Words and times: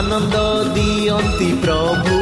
ଆନନ୍ଦ 0.00 0.36
ଦିଅନ୍ତି 0.74 1.46
ପ୍ରଭୁ 1.62 2.18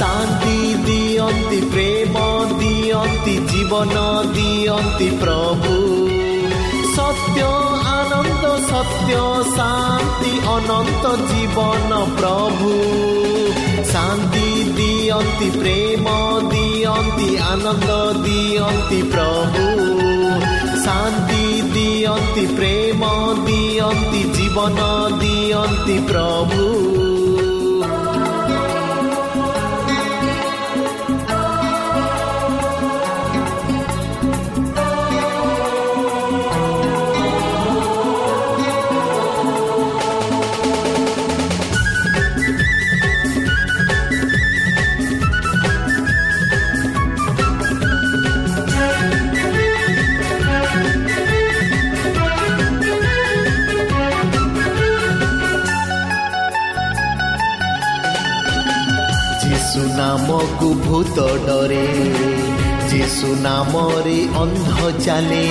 ଶାନ୍ତି 0.00 0.58
ଦିଅନ୍ତି 0.84 1.58
ପ୍ରେମ 1.72 2.20
ଦିଅନ୍ତି 2.52 3.34
ଜୀବନ 3.52 4.04
ଦିଅନ୍ତି 4.36 5.08
ପ୍ରଭୁ 5.22 5.72
ସତ୍ୟ 6.92 7.48
ଆନନ୍ଦ 7.94 8.52
ସତ୍ୟ 8.68 9.18
ଶାନ୍ତି 9.56 10.32
ଅନନ୍ତ 10.54 11.12
ଜୀବନ 11.24 12.00
ପ୍ରଭୁ 12.14 12.72
ଶାନ୍ତି 13.92 14.46
ଦିଅନ୍ତି 14.78 15.50
ପ୍ରେମ 15.58 16.16
ଦିଅନ୍ତି 16.54 17.28
ଆନନ୍ଦ 17.50 18.00
ଦିଅନ୍ତି 18.24 19.02
ପ୍ରଭୁ 19.12 20.11
ଶାନ୍ତି 20.84 21.62
ଦିଅନ୍ତି 21.72 22.46
ପ୍ରେମ 22.56 23.10
ଦିଅନ୍ତି 23.46 24.22
ଜୀବନ 24.32 24.78
ଦିଅନ୍ତି 25.18 25.98
ପ୍ରଭୁ। 26.08 27.21
ଯୀଶୁ 63.72 63.80
ନାମରେ 63.80 64.16
ଅନ୍ଧ 64.38 64.88
ଚାଲେ 65.04 65.44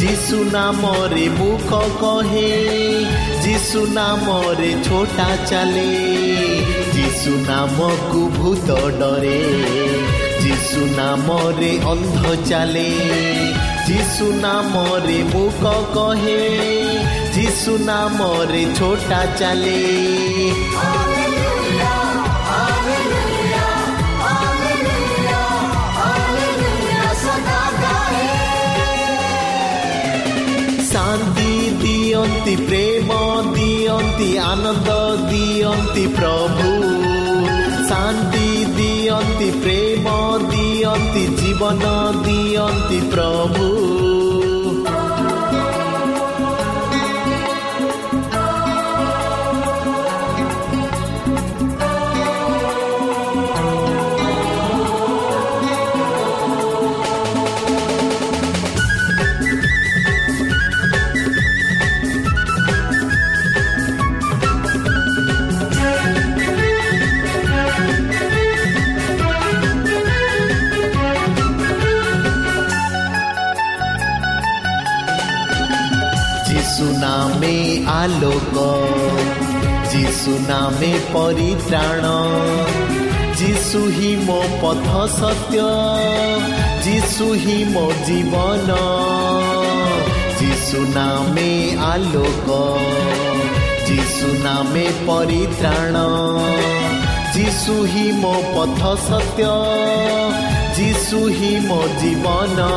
ଯୀଶୁ 0.00 0.36
ନାମରେ 0.52 1.24
ମୁଖ 1.38 1.80
କହେ 2.00 2.52
ଯୀଶୁ 3.44 3.80
ନାମରେ 3.96 4.70
ଛୋଟା 4.86 5.28
ଚାଲେ 5.50 5.84
ଯୀଶୁ 6.94 7.32
ନାମକୁ 7.48 8.22
ଭୂତ 8.38 8.78
ଡରେ 9.00 9.42
ଯୀଶୁ 10.44 10.80
ନାମରେ 10.96 11.72
ଅନ୍ଧ 11.92 12.34
ଚାଲେ 12.48 12.88
ଯୀଶୁ 13.88 14.32
ନାମରେ 14.44 15.18
ମୁଖ 15.34 15.62
କହେ 15.96 16.40
ଯୀଶୁ 17.36 17.76
ନାମରେ 17.84 18.64
ଛୋଟା 18.80 19.20
ଦିଅନ୍ତି 32.28 32.54
ପ୍ରେମ 32.56 33.10
ଦିଅନ୍ତି 33.54 34.28
ଆନନ୍ଦ 34.38 34.88
ଦିଅନ୍ତି 35.30 36.04
ପ୍ରଭୁ। 36.16 36.72
ଶାନ୍ତି 37.88 38.48
ଦିଅନ୍ତି 38.76 39.50
ପ୍ରେମ 39.62 40.06
ଦିଅନ୍ତି 40.50 41.26
ଜୀବନ 41.36 41.84
ଦିଅନ୍ତି 42.22 43.00
ପ୍ରଭୁ। 43.10 43.87
ଆଲୋକ 77.97 78.57
ଯୀଶୁ 79.93 80.33
ନାମେ 80.47 80.91
ପରିତ୍ରାଣ 81.13 82.05
ଯୀଶୁ 83.39 83.79
ହିଁ 83.95 84.11
ମୋ 84.27 84.39
ପଥ 84.61 84.89
ସତ୍ୟ 85.13 85.63
ଯୀଶୁ 86.85 87.27
ହିଁ 87.43 87.57
ମୋ 87.73 87.85
ଜୀବନ 88.07 88.77
ଯୀଶୁ 90.39 90.81
ନାମେ 90.95 91.49
ଆଲୋକ 91.87 92.59
ଯୀଶୁ 93.87 94.29
ନାମେ 94.43 94.85
ପରିତ୍ରାଣ 95.07 96.05
ଯୀଶୁ 97.35 97.75
ହିଁ 97.91 98.07
ମୋ 98.21 98.33
ପଥ 98.55 98.93
ସତ୍ୟ 99.03 99.51
ଯୀଶୁ 100.77 101.19
ହିଁ 101.37 101.53
ମୋ 101.67 101.81
ଜୀବନ 102.01 102.69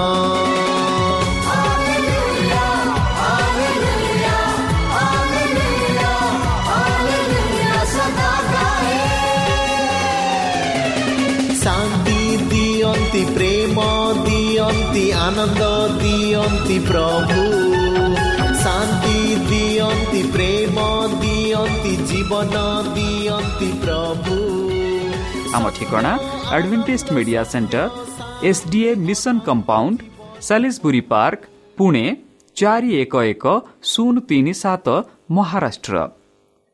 ଦିଅନ୍ତି 13.12 13.24
ପ୍ରେମ 13.36 13.78
ଦିଅନ୍ତି 14.26 15.02
ଆନନ୍ଦ 15.22 15.64
ଦିଅନ୍ତି 16.02 16.78
ପ୍ରଭୁ। 16.90 17.42
ଶାନ୍ତି 18.62 19.18
ଦିଅନ୍ତି 19.50 20.22
ପ୍ରେମ 20.36 20.78
ଦିଅନ୍ତି 21.24 21.94
ଜୀବନ 22.10 22.56
ଦିଅନ୍ତି 22.96 23.70
ପ୍ରଭୁ। 23.84 24.38
ଆମ 25.56 25.64
ଠିକଣା 25.78 26.14
Adventist 26.56 27.06
media 27.16 27.44
centre 27.52 27.84
S 28.50 28.64
D A 28.72 28.92
mission 29.08 29.36
compound 29.48 30.00
Salisbury 30.48 31.02
park 31.12 31.42
Pune 31.78 32.06
ଚାରି 32.58 32.92
ଏକ 33.04 33.14
ଏକ 33.34 33.46
ଶୂନ 33.92 34.16
ତିନି 34.30 34.54
ସାତ 34.64 34.88
Maharashtra. 35.36 35.98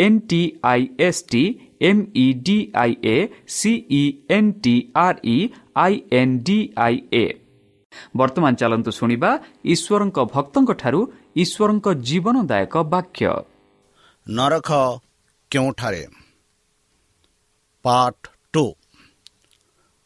N 0.00 0.20
T 0.30 0.40
I 0.64 0.82
S 0.98 1.22
T 1.30 1.42
M 1.82 2.02
E 2.14 2.26
D 2.46 2.58
I 2.74 2.92
A 3.04 3.16
C E 3.56 4.02
N 4.30 4.50
T 4.62 4.74
R 4.96 5.18
E 5.26 5.38
I 5.76 5.94
N 6.12 6.34
D 6.46 6.58
I 6.76 6.96
A 7.12 7.26
ବର୍ତ୍ତମାନ 8.16 8.52
ଚାଲନ୍ତୁ 8.54 8.90
ଶୁଣିବା 8.90 9.30
ଈଶ୍ୱରଙ୍କ 9.64 10.18
ଭକ୍ତଙ୍କଠାରୁ 10.34 11.00
ଈଶ୍ୱରଙ୍କ 11.36 11.86
ଜୀବନଦାୟକ 12.08 12.74
ବାକ୍ୟ। 12.92 13.32
ନରଖ 14.26 14.70
କେଉଁଠାରେ? 15.50 16.04
Part 17.84 18.22
two. 18.52 18.64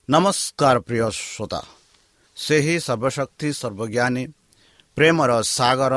ନମସ୍କାର 0.09 0.77
ପ୍ରିୟ 0.81 1.07
ଶ୍ରୋତା। 1.11 1.61
ସେହି 2.37 2.75
ସର୍ବଶକ୍ତି 2.87 3.49
ସର୍ବଜ୍ଞାନୀ 3.61 4.25
ପ୍ରେମର 4.97 5.31
ସାଗର 5.57 5.95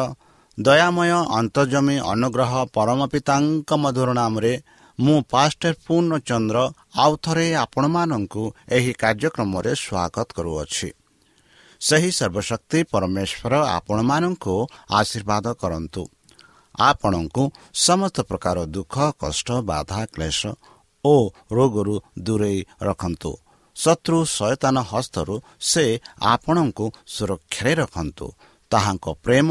ଦୟାମୟ 0.58 1.12
ଅନ୍ତର୍ଜମୀ 1.40 1.96
ଅନୁଗ୍ରହ 2.14 2.54
ପରମ 2.74 3.00
ପିତାଙ୍କ 3.08 3.70
ମଧୁର 3.78 4.10
ନାମରେ 4.14 4.54
ମୁଁ 5.00 5.18
ପାଷ୍ଟର 5.30 5.74
ପୂର୍ଣ୍ଣଚନ୍ଦ୍ର 5.88 6.58
ଆଉ 6.98 7.14
ଥରେ 7.24 7.48
ଆପଣମାନଙ୍କୁ 7.56 8.44
ଏହି 8.78 8.92
କାର୍ଯ୍ୟକ୍ରମରେ 8.94 9.72
ସ୍ୱାଗତ 9.84 10.28
କରୁଅଛି। 10.38 10.90
ସେହି 11.82 12.10
ସର୍ବଶକ୍ତି 12.12 12.80
ପରମେଶ୍ୱର 12.92 13.54
ଆପଣମାନଙ୍କୁ 13.78 14.56
ଆଶୀର୍ବାଦ 14.92 15.46
କରନ୍ତୁ। 15.62 16.04
ଆପଣଙ୍କୁ 16.82 17.44
ସମସ୍ତ 17.86 18.18
ପ୍ରକାର 18.30 18.58
ଦୁଃଖ 18.76 18.96
କଷ୍ଟ 19.22 19.48
ବାଧା 19.70 20.02
କ୍ଲେଶ 20.14 20.42
ଓ 21.06 21.16
ରୋଗରୁ 21.52 21.96
ଦୂରେଇ 22.20 22.60
ରଖନ୍ତୁ। 22.82 23.32
ଶତ୍ରୁ 23.76 24.18
ସୟତାନ 24.38 24.76
ହସ୍ତରୁ 24.92 25.36
ସେ 25.62 25.86
ଆପଣଙ୍କୁ 26.34 26.86
ସୁରକ୍ଷାରେ 27.08 27.74
ରଖନ୍ତୁ। 27.76 28.28
ତାହାଙ୍କ 28.72 29.06
ପ୍ରେମ 29.24 29.50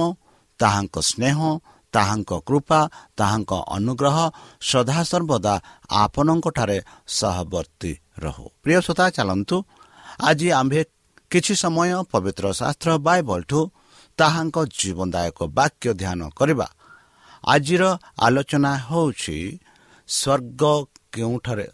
ତାହାଙ୍କ 0.59 0.97
ସ୍ନେହ 1.01 1.39
ତାହାଙ୍କ 1.93 2.33
କୃପା 2.47 2.81
ତାହାଙ୍କ 3.17 3.53
ଅନୁଗ୍ରହ 3.77 4.17
ସଦାସର୍ବଦା 4.61 5.55
ଆପଣଙ୍କଠାରେ 5.91 6.79
ସହବର୍ତ୍ତୀ 7.09 7.93
ରହୁ। 8.19 8.45
ପ୍ରିୟ 8.63 8.81
ଶ୍ରୋତା 8.81 9.07
ଚାଲନ୍ତୁ। 9.11 9.57
ଆଜି 10.21 10.49
ଆମ୍ଭେ 10.53 10.81
କିଛି 11.31 11.55
ସମୟ 11.55 11.91
ପବିତ୍ର 12.13 12.45
ଶାସ୍ତ୍ର 12.53 12.89
ବାଇବଲଠୁ 12.99 13.61
ତାହାଙ୍କ 14.19 14.57
ଜୀବନଦାୟକ 14.79 15.39
ବାକ୍ୟ 15.59 15.89
ଧ୍ୟାନ 15.95 16.21
କରିବା। 16.29 16.69
ଆଜିର 17.45 17.83
ଆଲୋଚନା 18.21 18.73
ହେଉଛି 18.89 19.39
ସ୍ୱର୍ଗ 20.09 20.63
କେଉଁଠାରେ 21.13 21.69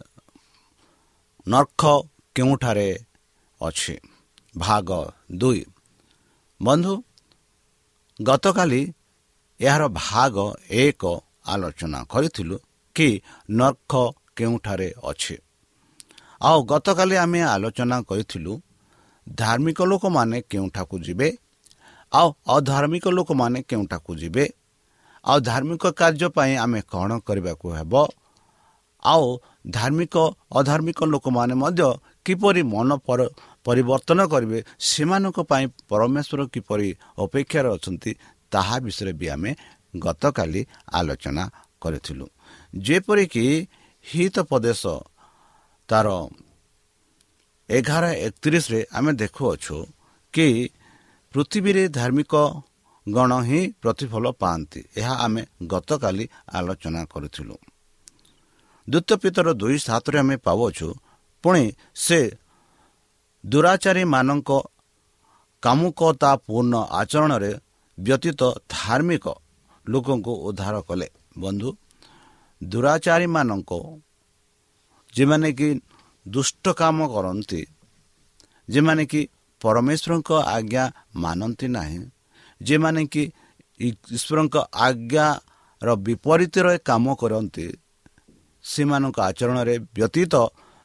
ନର୍ଖ 1.47 1.81
କେଉଁଠାରେ 2.35 2.89
ଅଛି? 3.61 3.95
ଭାଗ 4.57 4.89
ଦୁଇ। 5.31 5.65
ବନ୍ଧୁ 6.61 6.93
ଗତକାଲି 8.19 8.81
ଏହାର 9.59 9.83
ଭାଗ 10.01 10.35
ଏକ 10.69 11.03
ଆଲୋଚନା 11.47 11.99
କରିଥିଲୁ 12.09 12.55
କି 12.95 13.07
ନର୍ଖ 13.49 13.91
କେଉଁଠାରେ 14.35 14.89
ଅଛି। 15.03 15.35
ଆଉ 16.41 16.59
ଗତକାଲି 16.63 17.15
ଆମେ 17.15 17.39
ଆଲୋଚନା 17.53 17.97
କରିଥିଲୁ 18.09 18.53
ଧାର୍ମିକ 19.27 19.79
ଲୋକମାନେ 19.81 20.37
କେଉଁଠାକୁ 20.51 20.95
ଯିବେ 20.99 21.27
ଆଉ 22.11 22.27
ଅଧାର୍ମିକ 22.47 23.05
ଲୋକମାନେ 23.09 23.59
କେଉଁଠାକୁ 23.69 24.11
ଯିବେ 24.15 24.45
ଆଉ 25.25 25.37
ଧାର୍ମିକ 25.41 25.83
କାର୍ଯ୍ୟ 25.99 26.27
ପାଇଁ 26.35 26.53
ଆମେ 26.57 26.79
କ'ଣ 26.91 27.11
କରିବାକୁ 27.19 27.67
ହେବ 27.77 27.93
ଆଉ 29.03 29.25
ଧାର୍ମିକ 29.69 30.15
ଅଧାର୍ମିକ 30.51 30.99
ଲୋକମାନେ 31.03 31.53
ମଧ୍ୟ 31.53 31.87
କିପରି 32.25 32.61
ମନ 32.63 32.89
ପରିବର୍ତ୍ତନ 33.65 34.19
କରିବେ 34.33 34.59
ସେମାନଙ୍କ 34.89 35.37
ପାଇଁ 35.51 35.65
ପରମେଶ୍ୱର 35.91 36.41
କିପରି 36.53 36.89
ଅପେକ୍ଷାରେ 37.23 37.69
ଅଛନ୍ତି 37.75 38.11
ତାହା 38.51 38.75
ବିଷୟରେ 38.85 39.13
ବି 39.19 39.27
ଆମେ 39.35 39.51
ଗତକାଲି 40.03 40.61
ଆଲୋଚନା 40.99 41.43
କରିଥିଲୁ। 41.81 42.25
ଯେପରିକି 42.85 43.45
ହିତ 44.05 44.35
ପ୍ରଦେଶ 44.49 44.81
ତାର 45.89 46.07
ଏଗାର 47.69 48.05
ଏକତିରିଶରେ 48.27 48.79
ଆମେ 48.97 49.11
ଦେଖୁଅଛୁ 49.21 49.75
କି 50.33 50.47
ପୃଥିବୀରେ 51.33 51.83
ଧାର୍ମିକ 51.89 52.33
ଗଣ 53.07 53.31
ହିଁ 53.47 53.61
ପ୍ରତିଫଳ 53.81 54.25
ପାଆନ୍ତି 54.41 54.79
ଏହା 54.99 55.13
ଆମେ 55.25 55.41
ଗତକାଲି 55.67 56.25
ଆଲୋଚନା 56.57 57.01
କରିଥିଲୁ। 57.13 57.55
ଦ୍ୱିତୀୟ 58.87 59.15
ପିତର 59.23 59.47
ଦୁଇ 59.53 59.77
ସାତରେ 59.87 60.17
ଆମେ 60.19 60.35
ପାଉଛୁ 60.45 60.87
ପୁଣି 61.43 61.63
ସେ 61.95 62.19
ଦୁରାଚାରୀମାନଙ୍କ 63.43 64.49
କାମୁକତାପୂର୍ଣ୍ଣ 65.63 66.75
ଆଚରଣରେ 66.99 67.51
ବ୍ୟତୀତ 67.97 68.41
ଧାର୍ମିକ 68.69 69.25
ଲୋକଙ୍କୁ 69.85 70.33
ଉଦ୍ଧାର 70.47 70.75
କଲେ। 70.87 71.07
ବନ୍ଧୁ 71.37 71.69
ଦୁରାଚାରୀମାନଙ୍କ 72.61 73.71
ଯେମାନେ 75.13 75.49
କି 75.59 75.67
ଦୁଷ୍ଟ 76.25 76.65
କାମ 76.73 76.97
କରନ୍ତି 77.07 77.61
ଯେମାନେ 78.69 79.03
କି 79.05 79.21
ପରମେଶ୍ୱରଙ୍କ 79.61 80.29
ଆଜ୍ଞା 80.55 80.83
ମାନନ୍ତି 81.15 81.67
ନାହିଁ 81.67 81.99
ଯେମାନେ 82.61 83.01
କି 83.13 83.23
ଈଶ୍ୱରଙ୍କ 83.79 84.55
ଆଜ୍ଞାର 84.87 85.87
ବିପରୀତରେ 86.05 86.73
କାମ 86.89 87.05
କରନ୍ତି 87.21 87.65
ସେମାନଙ୍କ 88.65 89.17
ଆଚରଣରେ 89.29 89.75
ବ୍ୟତୀତ 89.95 90.33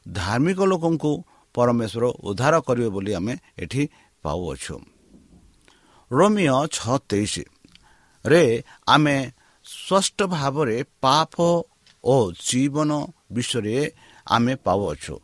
ଧାର୍ମିକ 0.05 0.59
ଲୋକଙ୍କୁ 0.71 1.11
ପରମେଶ୍ୱର 1.59 2.03
ଉଦ୍ଧାର 2.27 2.55
କରିବେ 2.67 2.89
ବୋଲି 2.95 3.11
ଆମେ 3.19 3.33
ଏଠି 3.63 3.83
ପାଉଅଛୁ। 4.23 4.75
ରୋମିଓ 6.11 6.59
ଛଅ 6.75 6.95
ତେଇଶରେ 7.09 8.43
ଆମେ 8.87 9.15
ସ୍ପଷ୍ଟ 9.65 10.19
ଭାବରେ 10.33 10.77
ପାପ 11.03 11.35
ଓ 12.03 12.15
ଜୀବନ 12.47 12.91
ବିଷୟରେ 13.35 13.77
ଆମେ 14.27 14.53
ପାଉଅଛୁ। 14.65 15.15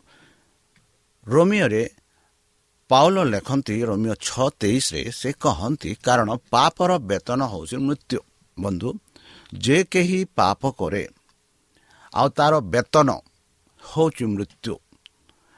ରୋମିଓରେ 1.26 1.84
ପାଉଲ 2.90 3.18
ଲେଖନ୍ତି 3.34 3.76
ରୋମିଓ 3.90 4.16
ଛଅ 4.28 4.48
ତେଇଶରେ 4.62 5.02
ସେ 5.20 5.30
କହନ୍ତି 5.44 5.90
କାରଣ 6.06 6.30
ପାପର 6.54 6.92
ବେତନ 7.10 7.42
ହେଉଛି 7.52 7.78
ମୃତ୍ୟୁ 7.88 8.20
ବନ୍ଧୁ 8.58 8.90
ଯେ 9.58 9.78
କେହି 9.92 10.20
ପାପ 10.38 10.62
କରେ 10.80 11.04
ଆଉ 12.14 12.28
ତାର 12.38 12.54
ବେତନ 12.74 13.10
ହେଉଛି 13.84 14.26
ମୃତ୍ୟୁ। 14.34 14.76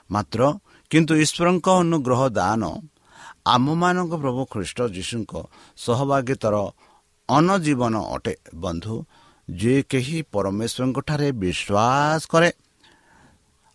ମାତ୍ର 0.09 0.41
କିନ୍ତୁ 0.91 1.13
ଈଶ୍ୱରଙ୍କ 1.23 1.67
ଅନୁଗ୍ରହ 1.81 2.21
ଦାନ 2.31 2.63
ଆମମାନଙ୍କ 3.47 4.13
ପ୍ରଭୁ 4.23 4.41
ଖ୍ରୀଷ୍ଟ 4.53 4.79
ଯୀଶୁଙ୍କ 4.95 5.33
ସହଭାଗିତାର 5.77 6.55
ଅନଜୀବନ 7.29 7.95
ଅଟେ 8.15 8.33
ବନ୍ଧୁ 8.63 8.95
ଯେ 9.47 9.75
କେହି 9.91 10.17
ପରମେଶ୍ୱରଙ୍କଠାରେ 10.33 11.27
ବିଶ୍ୱାସ 11.41 12.21
କରେ 12.31 12.49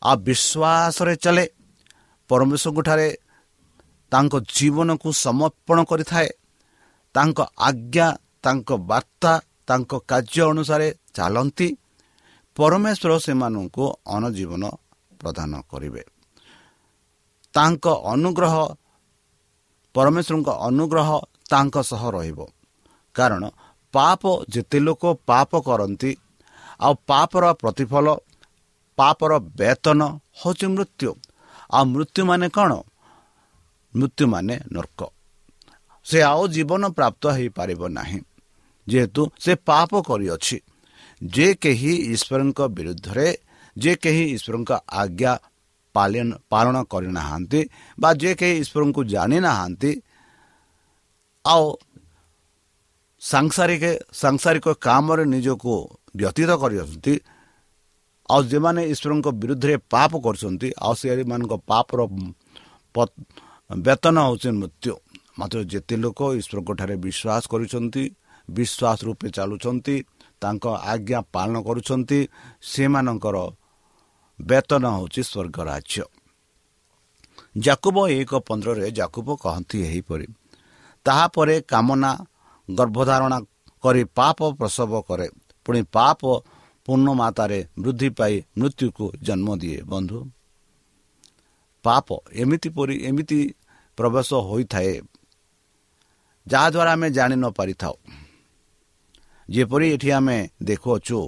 ଆଉ 0.03 0.17
ବିଶ୍ୱାସରେ 0.27 1.15
ଚାଲେ 1.25 1.45
ପରମେଶ୍ୱରଙ୍କଠାରେ 2.31 3.09
ତାଙ୍କ 4.13 4.35
ଜୀବନକୁ 4.57 5.09
ସମର୍ପଣ 5.19 5.79
କରିଥାଏ 5.91 6.29
ତାଙ୍କ 7.15 7.39
ଆଜ୍ଞା 7.69 8.09
ତାଙ୍କ 8.45 8.69
ବାର୍ତ୍ତା 8.91 9.33
ତାଙ୍କ 9.69 9.93
କାର୍ଯ୍ୟ 10.11 10.43
ଅନୁସାରେ 10.53 10.89
ଚାଲନ୍ତି 11.17 11.69
ପରମେଶ୍ୱର 12.57 13.13
ସେମାନଙ୍କୁ 13.19 13.85
ଅନଜୀବନ 14.17 14.63
ପ୍ରଦାନ 15.21 15.53
କରିବେ 15.71 16.03
ତାଙ୍କ 17.55 17.87
ଅନୁଗ୍ରହ 18.13 18.55
ପରମେଶ୍ୱରଙ୍କ 19.95 20.49
ଅନୁଗ୍ରହ 20.69 21.09
ତାଙ୍କ 21.51 21.75
ସହ 21.83 22.03
ରହିବ। 22.11 22.39
କାରଣ 23.15 23.43
ପାପ 23.95 24.23
ଯେତେ 24.49 24.79
ଲୋକ 24.79 25.03
ପାପ 25.27 25.51
କରନ୍ତି 25.61 26.11
ଆଉ 26.81 26.95
ପାପର 27.07 27.45
ପ୍ରତିଫଳ 27.53 28.07
ପାପର 28.99 29.33
ବେତନ 29.59 30.01
ହେଉଛି 30.41 30.67
ମୃତ୍ୟୁ। 30.67 31.11
ଆଉ 31.71 31.85
ମୃତ୍ୟୁ 31.85 32.23
ମାନେ 32.25 32.47
କ'ଣ? 32.49 32.73
ମୃତ୍ୟୁ 33.95 34.25
ମାନେ 34.27 34.55
ନର୍କ। 34.73 35.01
ସେ 36.07 36.19
ଆଉ 36.23 36.43
ଜୀବନ 36.49 36.83
ପ୍ରାପ୍ତ 36.89 37.25
ହୋଇପାରିବ 37.37 37.81
ନାହିଁ। 37.89 38.21
ଯେହେତୁ 38.89 39.23
ସେ 39.41 39.53
ପାପ 39.55 39.91
କରିଅଛି। 40.03 40.59
ଯେ 41.23 41.47
କେହି 41.55 41.93
ଈଶ୍ୱରଙ୍କ 42.15 42.61
ବିରୁଦ୍ଧରେ 42.69 43.29
ଯେ 43.77 43.93
କେହି 43.97 44.25
ଈଶ୍ୱରଙ୍କ 44.35 44.71
ଆଜ୍ଞା 44.93 45.33
ପାଳନ 45.95 46.77
କରିନାହାନ୍ତି 46.85 47.61
ବା 47.99 48.11
ଯେ 48.15 48.31
କେହି 48.35 48.55
ଈଶ୍ୱରଙ୍କୁ 48.63 49.01
ଜାଣିନାହାନ୍ତି 49.07 49.91
ଆଉ 51.45 51.65
ସାଂସାରିକ 53.23 53.85
ସାଂସାରିକ 54.15 54.67
କାମରେ 54.81 55.25
ନିଜକୁ 55.27 55.75
ବ୍ୟତୀତ 56.17 56.51
କରିଅଛନ୍ତି 56.63 57.15
ଆଉ 58.29 58.41
ଯେଉଁମାନେ 58.51 58.83
ଈଶ୍ୱରଙ୍କ 58.93 59.29
ବିରୁଦ୍ଧରେ 59.41 59.75
ପାପ 59.91 60.13
କରୁଛନ୍ତି 60.19 60.69
ଆଉ 60.79 60.95
ସେମାନଙ୍କ 61.01 61.53
ପାପର 61.69 62.01
ବେତନ 63.71 64.17
ହେଉଛି 64.21 64.51
ମୃତ୍ୟୁ 64.53 64.93
ମାତ୍ର 65.39 65.59
ଯେତେ 65.73 65.95
ଲୋକ 65.97 66.21
ଈଶ୍ୱରଙ୍କଠାରେ 66.39 66.95
ବିଶ୍ୱାସ 67.05 67.43
କରୁଛନ୍ତି 67.53 68.05
ବିଶ୍ୱାସ 68.49 68.99
ରୂପେ 69.07 69.29
ଚାଲୁଛନ୍ତି 69.31 69.97
ତାଙ୍କ 70.43 70.65
ଆଜ୍ଞା 70.93 71.21
ପାଳନ 71.35 71.55
କରୁଛନ୍ତି 71.63 72.19
ସେମାନଙ୍କର 72.65 73.37
ବେତନ 74.43 74.85
ହେଉଛି 74.97 75.23
ସ୍ୱର୍ଗ 75.23 75.57
ରାଜ୍ୟ 75.71 76.03
ଜାକୁବ 77.57 77.97
ଏକ 78.11 78.31
ପନ୍ଦରରେ 78.49 78.89
ଜାକୁବ 78.99 79.29
କହନ୍ତି 79.43 79.77
ଏହିପରି 79.89 80.27
ତାହାପରେ 81.07 81.55
କାମନା 81.73 82.11
ଗର୍ଭଧାରଣା 82.69 83.39
କରି 83.85 84.03
ପାପ 84.19 84.39
ପ୍ରସବ 84.59 84.93
କରେ। 85.09 85.29
ପୁଣି 85.67 85.81
ପାପ 85.95 86.21
ପୂର୍ଣ୍ଣ 86.89 87.09
ମାତାରେ 87.21 87.59
ବୃଦ୍ଧି 87.79 88.09
ପାଇ 88.19 88.35
ମୃତ୍ୟୁକୁ 88.59 89.05
ଜନ୍ମ 89.27 89.49
ଦିଏ। 89.63 89.79
ବନ୍ଧୁ 89.93 90.19
ପାପ 91.85 92.07
ଏମିତି 92.33 92.69
ପରି 92.77 92.95
ଏମିତି 93.09 93.39
ପ୍ରବେଶ 93.99 94.31
ହୋଇଥାଏ 94.49 94.93
ଯାହାଦ୍ୱାରା 96.47 96.93
ଆମେ 96.93 97.09
ଜାଣି 97.11 97.37
ନ 97.37 97.45
ପାରିଥାଉ। 97.59 97.97
ଯେପରି 99.49 99.87
ଏଠି 99.95 100.09
ଆମେ 100.19 100.39
ଦେଖୁଅଛୁ 100.63 101.19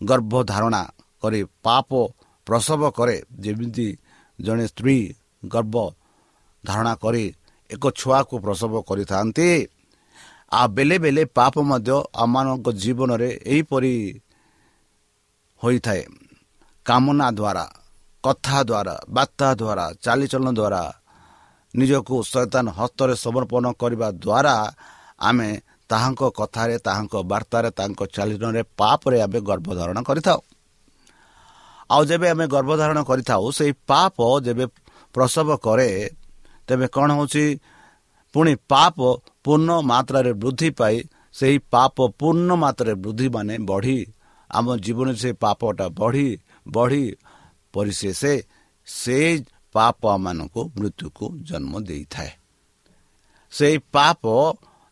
ଗର୍ଭଧାରଣା 0.00 0.82
କରି 1.24 1.40
ପାପ 1.66 1.90
ପ୍ରସବ 2.46 2.80
କରେ। 2.98 3.16
ଯେମିତି 3.44 3.88
ଜଣେ 4.38 4.64
ସ୍ତ୍ରୀ 4.72 4.96
ଗର୍ଭ 5.42 5.74
ଧାରଣା 6.64 6.94
କରି 7.04 7.24
ଏକ 7.70 7.84
ଛୁଆକୁ 8.00 8.34
ପ୍ରସବ 8.44 8.72
କରିଥାନ୍ତି 8.88 9.48
ଆଉ 10.52 10.66
ବେଲେ 10.76 10.96
ବେଲେ 11.04 11.22
ପାପ 11.38 11.54
ମଧ୍ୟ 11.70 11.96
ଆମମାନଙ୍କ 12.22 12.66
ଜୀବନରେ 12.82 13.30
ଏହିପରି 13.52 13.94
ହୋଇଥାଏ। 15.60 16.02
କାମନା 16.86 17.26
ଦ୍ୱାରା 17.38 17.64
କଥା 18.24 18.58
ଦ୍ୱାରା 18.68 18.94
ବାର୍ତ୍ତା 19.16 19.48
ଦ୍ୱାରା 19.60 19.84
ଚାଲିଚଳନ 20.04 20.48
ଦ୍ୱାରା 20.58 20.82
ନିଜକୁ 21.74 22.14
ସୈତାନ 22.32 22.66
ହସ୍ତରେ 22.78 23.14
ସମର୍ପଣ 23.24 23.64
କରିବା 23.82 24.08
ଦ୍ୱାରା 24.24 24.56
ଆମେ 25.20 25.48
ତାହାଙ୍କ 25.90 26.22
କଥାରେ 26.38 26.76
ତାହାଙ୍କ 26.86 27.14
ବାର୍ତ୍ତାରେ 27.32 27.68
ତାଙ୍କ 27.78 28.00
ଚାଲିଚଳନରେ 28.16 28.62
ପାପରେ 28.80 29.16
ଆମେ 29.26 29.38
ଗର୍ଭଧାରଣ 29.50 29.98
କରିଥାଉ। 30.08 30.40
ଆଉ 31.90 32.02
ଯେବେ 32.04 32.26
ଆମେ 32.28 32.44
ଗର୍ଭଧାରଣ 32.54 32.98
କରିଥାଉ 33.10 33.44
ସେହି 33.58 33.72
ପାପ 33.86 34.16
ଯେବେ 34.46 34.64
ପ୍ରସବ 35.14 35.48
କରେ 35.66 35.90
ତେବେ 36.68 36.86
କ'ଣ 36.94 37.08
ହେଉଛି? 37.18 37.44
ପୁଣି 38.34 38.52
ପାପ 38.68 38.96
ପୂର୍ଣ୍ଣ 39.44 39.70
ମାତ୍ରାରେ 39.90 40.32
ବୃଦ୍ଧି 40.42 40.68
ପାଇ 40.78 40.96
ସେହି 41.34 41.58
ପାପ 41.70 41.96
ପୂର୍ଣ୍ଣ 42.20 42.50
ମାତ୍ରାରେ 42.54 42.94
ବୃଦ୍ଧି 43.04 43.28
ମାନେ 43.36 43.54
ବଢ଼ି 43.70 43.98
ଆମ 44.50 44.66
ଜୀବନରେ 44.76 45.18
ସେ 45.22 45.30
ପାପଟା 45.42 45.86
ବଢ଼ି 45.98 46.28
ବଢ଼ି 46.66 47.04
ପରିଶେଷ 47.74 48.22
ସେ 48.88 49.18
ପାପ 49.74 50.00
ଆମମାନଙ୍କୁ 50.06 50.60
ମୃତ୍ୟୁକୁ 50.78 51.26
ଜନ୍ମ 51.48 51.72
ଦେଇଥାଏ। 51.88 52.30
ସେଇ 53.52 53.76
ପାପ 53.94 54.22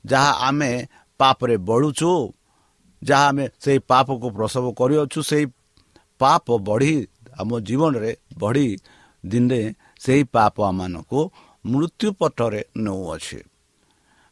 ଯାହା 0.04 0.32
ଆମେ 0.48 0.72
ପାପରେ 1.20 1.56
ବଢ଼ୁଛୁ 1.68 2.12
ଯାହା 3.02 3.26
ଆମେ 3.28 3.44
ସେଇ 3.64 3.78
ପାପକୁ 3.90 4.26
ପ୍ରସବ 4.36 4.64
କରିଅଛୁ 4.78 5.20
ସେଇ 5.30 5.44
ପାପ 6.18 6.56
ବଢ଼ି 6.58 7.08
ଆମ 7.40 7.60
ଜୀବନରେ 7.60 8.16
ବଢ଼ି 8.38 8.78
ଦିନେ 9.26 9.74
ସେହି 10.00 10.22
ପାପ 10.24 10.62
ଆମମାନଙ୍କୁ 10.62 11.30
ମୃତ୍ୟୁ 11.66 12.08
ପଥରେ 12.12 12.64
ନେଉଅଛି। 12.76 13.40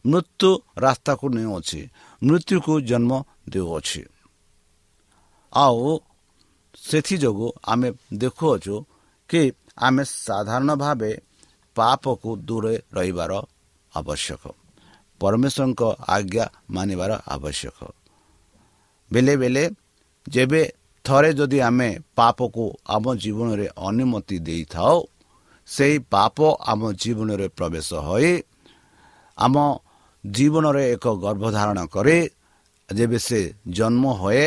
ମୃତ୍ୟୁ 0.06 0.50
ରାସ୍ତାକୁ 0.78 1.26
ନେଉଅଛି। 1.28 1.80
ମୃତ୍ୟୁକୁ 2.22 2.80
ଜନ୍ମ 2.80 3.12
ଦେଉଅଛି। 3.48 4.02
ଆଉ 5.54 5.98
ସେଥିଯୋଗୁଁ 6.76 7.48
ଆମେ 7.66 7.92
ଦେଖୁଅଛୁ 8.14 8.74
କି 9.28 9.52
ଆମେ 9.78 10.04
ସାଧାରଣ 10.04 10.70
ଭାବେ 10.74 11.10
ପାପକୁ 11.76 12.36
ଦୂରେ 12.36 12.74
ରହିବାର 12.92 13.32
ଆବଶ୍ୟକ। 13.96 14.42
ପରମେଶ୍ୱରଙ୍କ 15.20 15.82
ଆଜ୍ଞା 16.08 16.44
ମାନିବାର 16.70 17.12
ଆବଶ୍ୟକ। 17.26 17.78
ବେଲେ 19.12 19.36
ବେଲେ 19.36 19.70
ଯେବେ 20.28 20.62
ଥରେ 21.04 21.30
ଯଦି 21.32 21.58
ଆମେ 21.60 21.90
ପାପକୁ 22.16 22.64
ଆମ 22.86 23.04
ଜୀବନରେ 23.14 23.66
ଅନୁମତି 23.88 24.36
ଦେଇଥାଉ 24.38 24.96
ସେହି 25.68 25.96
ପାପ 26.10 26.36
ଆମ 26.66 26.80
ଜୀବନରେ 26.92 27.46
ପ୍ରବେଶ 27.48 27.88
ହୋଇ 28.06 28.32
ଆମ 29.38 29.54
ଜୀବନରେ 30.24 30.84
ଏକ 30.92 31.04
ଗର୍ଭଧାରଣ 31.16 31.78
କରେ 31.86 32.16
ଯେବେ 32.88 33.18
ସେ 33.18 33.40
ଜନ୍ମ 33.68 34.04
ହୁଏ 34.20 34.46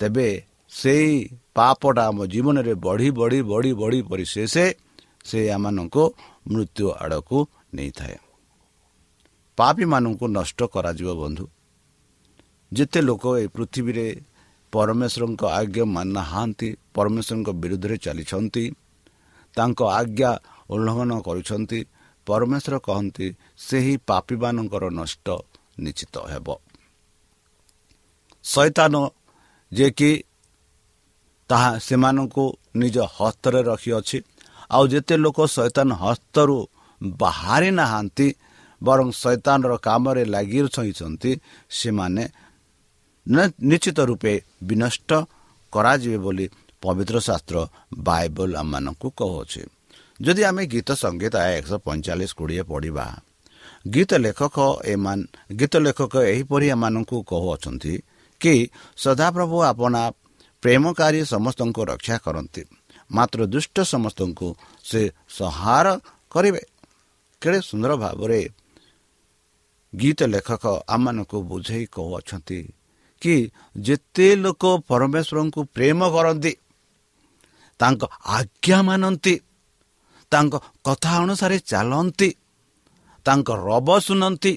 ତେବେ 0.00 0.28
ସେଇ 0.72 1.12
ପାପଟା 1.54 2.02
ଆମ 2.06 2.18
ଜୀବନରେ 2.26 2.74
ବଢ଼ି 2.74 3.08
ବଢ଼ି 3.10 3.40
ବଢ଼ି 3.42 3.70
ବଢ଼ି 3.72 4.00
ପରିଶେଷ 4.02 4.54
ସେ 5.24 5.38
ଆମମାନଙ୍କୁ 5.50 6.04
ମୃତ୍ୟୁ 6.50 6.86
ଆଡ଼କୁ 7.02 7.38
ନେଇଥାଏ। 7.74 8.16
ପାପୀମାନଙ୍କୁ 9.58 10.26
ନଷ୍ଟ 10.28 10.60
କରାଯିବ 10.74 11.10
ବନ୍ଧୁ। 11.14 11.44
ଯେତେ 12.72 13.00
ଲୋକ 13.00 13.24
ଏ 13.38 13.44
ପୃଥିବୀରେ 13.46 14.06
ପରମେଶ୍ୱରଙ୍କ 14.72 15.42
ଆଜ୍ଞା 15.58 15.84
ମାନୁନାହାନ୍ତି 15.96 16.68
ପରମେଶ୍ୱରଙ୍କ 16.96 17.48
ବିରୁଦ୍ଧରେ 17.62 17.96
ଚାଲିଛନ୍ତି 18.04 18.64
ତାଙ୍କ 19.56 19.80
ଆଜ୍ଞା 20.00 20.30
ଉଲ୍ଲଂଘନ 20.72 21.10
କରୁଛନ୍ତି 21.26 21.80
ପରମେଶ୍ୱର 22.26 22.74
କହନ୍ତି 22.86 23.26
ସେହି 23.66 23.94
ପାପୀମାନଙ୍କର 24.08 24.84
ନଷ୍ଟ 24.98 25.26
ନିଶ୍ଚିତ 25.84 26.14
ହେବ। 26.32 26.48
ଶୈତାନ 28.44 28.94
ଯିଏକି 29.72 30.10
ତାହା 31.50 31.70
ସେମାନଙ୍କୁ 31.86 32.44
ନିଜ 32.80 32.96
ହସ୍ତରେ 33.16 33.60
ରଖିଅଛି 33.70 34.18
ଆଉ 34.70 34.84
ଯେତେ 34.92 35.14
ଲୋକ 35.24 35.38
ଶୈତାନ 35.56 35.88
ହସ୍ତରୁ 36.02 36.56
ବାହାରି 37.16 37.70
ନାହାନ୍ତି 37.78 38.28
ବରଂ 38.80 39.08
ଶୈତାନର 39.22 39.72
କାମରେ 39.86 40.22
ଲାଗି 40.34 40.60
ରହିଛନ୍ତି 40.66 41.32
ସେମାନେ 41.70 42.24
ନିଶ୍ଚିତ 43.26 43.98
ରୂପେ 44.10 44.32
ବିନଷ୍ଟ 44.62 45.10
କରାଯିବେ 45.72 46.18
ବୋଲି 46.18 46.46
ପବିତ୍ର 46.82 47.16
ଶାସ୍ତ୍ର 47.28 47.56
ବାଇବଲ 47.98 48.50
ଆମମାନଙ୍କୁ 48.62 49.08
କହୁଅଛି 49.18 49.62
ଯଦି 50.20 50.42
ଆମେ 50.48 50.62
ଗୀତ 50.66 50.88
ସଙ୍ଗୀତ 51.02 51.34
ଏକଶହ 51.56 51.78
ପଇଁଚାଳିଶ 51.86 52.30
କୋଡ଼ିଏ 52.38 52.62
ପଢ଼ିବା 52.62 53.06
ଗୀତ 53.86 54.10
ଲେଖକ 54.24 54.56
ଏମାନେ 54.84 55.24
ଗୀତ 55.56 55.74
ଲେଖକ 55.86 56.14
ଏହିପରି 56.32 56.66
ଏମାନଙ୍କୁ 56.74 57.16
କହୁଅଛନ୍ତି 57.30 57.94
କି 58.40 58.54
ସଦାପ୍ରଭୁ 58.96 59.56
ଆପଣା 59.70 60.02
ପ୍ରେମକାରୀ 60.62 61.20
ସମସ୍ତଙ୍କୁ 61.34 61.80
ରକ୍ଷା 61.92 62.16
କରନ୍ତି 62.24 62.62
ମାତ୍ର 63.10 63.40
ଦୁଷ୍ଟ 63.54 63.76
ସମସ୍ତଙ୍କୁ 63.84 64.48
ସେ 64.84 65.00
ସଂହାର 65.38 65.86
କରିବେ। 66.32 66.62
କେଡ଼େ 67.42 67.60
ସୁନ୍ଦର 67.60 67.92
ଭାବରେ 67.96 68.40
ଗୀତ 69.92 70.20
ଲେଖକ 70.34 70.64
ଆମମାନଙ୍କୁ 70.88 71.38
ବୁଝେଇ 71.42 71.84
କହୁଅଛନ୍ତି 71.86 72.58
କି 73.22 73.36
ଯେତେ 73.86 74.28
ଲୋକ 74.44 74.62
ପରମେଶ୍ୱରଙ୍କୁ 74.90 75.60
ପ୍ରେମ 75.76 76.00
କରନ୍ତି 76.14 76.52
ତାଙ୍କ 77.80 78.02
ଆଜ୍ଞା 78.38 78.78
ମାନନ୍ତି 78.88 79.34
ତାଙ୍କ 80.32 80.54
କଥା 80.86 81.12
ଅନୁସାରେ 81.22 81.56
ଚାଲନ୍ତି 81.70 82.28
ତାଙ୍କ 83.26 83.48
ରବ 83.68 83.88
ଶୁଣନ୍ତି 84.06 84.52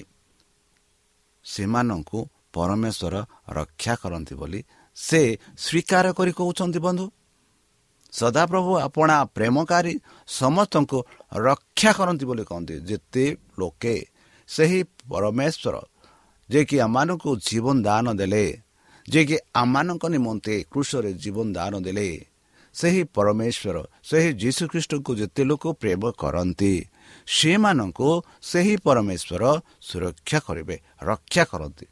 ସେମାନଙ୍କୁ 1.44 2.18
ପରମେଶ୍ୱର 2.54 3.14
ରକ୍ଷା 3.58 3.94
କରନ୍ତି 4.02 4.34
ବୋଲି 4.40 4.60
ସେ 4.96 5.20
ସ୍ୱୀକାର 5.64 6.04
କରି 6.18 6.32
କହୁଛନ୍ତି 6.38 6.80
ବନ୍ଧୁ। 6.86 7.06
ସଦାପ୍ରଭୁ 8.12 8.72
ଆପଣା 8.86 9.16
ପ୍ରେମକାରୀ 9.36 9.94
ସମସ୍ତଙ୍କୁ 10.40 10.98
ରକ୍ଷା 11.46 11.90
କରନ୍ତି 11.98 12.24
ବୋଲି 12.28 12.44
କହନ୍ତି। 12.50 12.74
ଯେତେ 12.88 13.24
ଲୋକେ 13.58 13.94
ସେହି 14.48 14.80
ପରମେଶ୍ୱର 15.10 15.74
ଯିଏକି 16.50 16.76
ଆମମାନଙ୍କୁ 16.86 17.30
ଜୀବନ 17.48 17.76
ଦାନ 17.86 18.06
ଦେଲେ 18.20 18.44
ଯିଏକି 19.06 19.36
ଆମମାନଙ୍କ 19.62 20.04
ନିମନ୍ତେ 20.14 20.54
କୃଷରେ 20.72 21.10
ଜୀବନ 21.22 21.46
ଦାନ 21.58 21.74
ଦେଲେ 21.86 22.08
ସେହି 22.74 23.02
ପରମେଶ୍ୱର 23.16 23.76
ସେହି 24.08 24.30
ଯୀଶୁଖ୍ରୀଷ୍ଟଙ୍କୁ 24.42 25.12
ଯେତେ 25.20 25.42
ଲୋକ 25.50 25.64
ପ୍ରେମ 25.80 26.02
କରନ୍ତି 26.22 26.72
ସେମାନଙ୍କୁ 27.36 28.08
ସେହି 28.50 28.74
ପରମେଶ୍ୱର 28.86 29.42
ସୁରକ୍ଷା 29.88 30.38
କରିବେ 30.46 30.76
ରକ୍ଷା 31.02 31.42
କରନ୍ତି। 31.50 31.86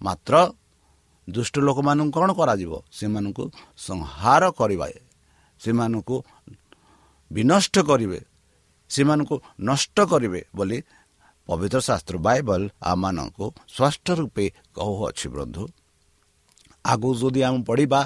ମାତ୍ର 0.00 0.34
ଦୁଷ୍ଟ 1.28 1.54
ଲୋକମାନଙ୍କୁ 1.66 2.10
କ'ଣ 2.16 2.30
କରାଯିବ? 2.40 2.72
ସେମାନଙ୍କୁ 2.98 3.44
ସଂହାର 3.86 4.42
କରିବା 4.58 4.86
ସେମାନଙ୍କୁ 5.60 6.16
ବିନଷ୍ଟ 7.30 7.74
କରିବେ 7.88 8.20
ସେମାନଙ୍କୁ 8.90 9.36
ନଷ୍ଟ 9.60 9.96
କରିବେ 10.12 10.40
ବୋଲି 10.56 10.78
ପବିତ୍ର 11.50 11.78
ଶାସ୍ତ୍ର 11.88 12.16
ବାଇବଲ 12.26 12.62
ଆମମାନଙ୍କୁ 12.90 13.46
ସ୍ପଷ୍ଟ 13.74 14.06
ରୂପେ 14.18 14.44
କହୁଅଛି 14.76 15.26
ବନ୍ଧୁ। 15.36 15.64
ଆଗକୁ 16.84 17.10
ଯଦି 17.20 17.40
ଆମେ 17.48 17.60
ପଢ଼ିବା 17.68 18.00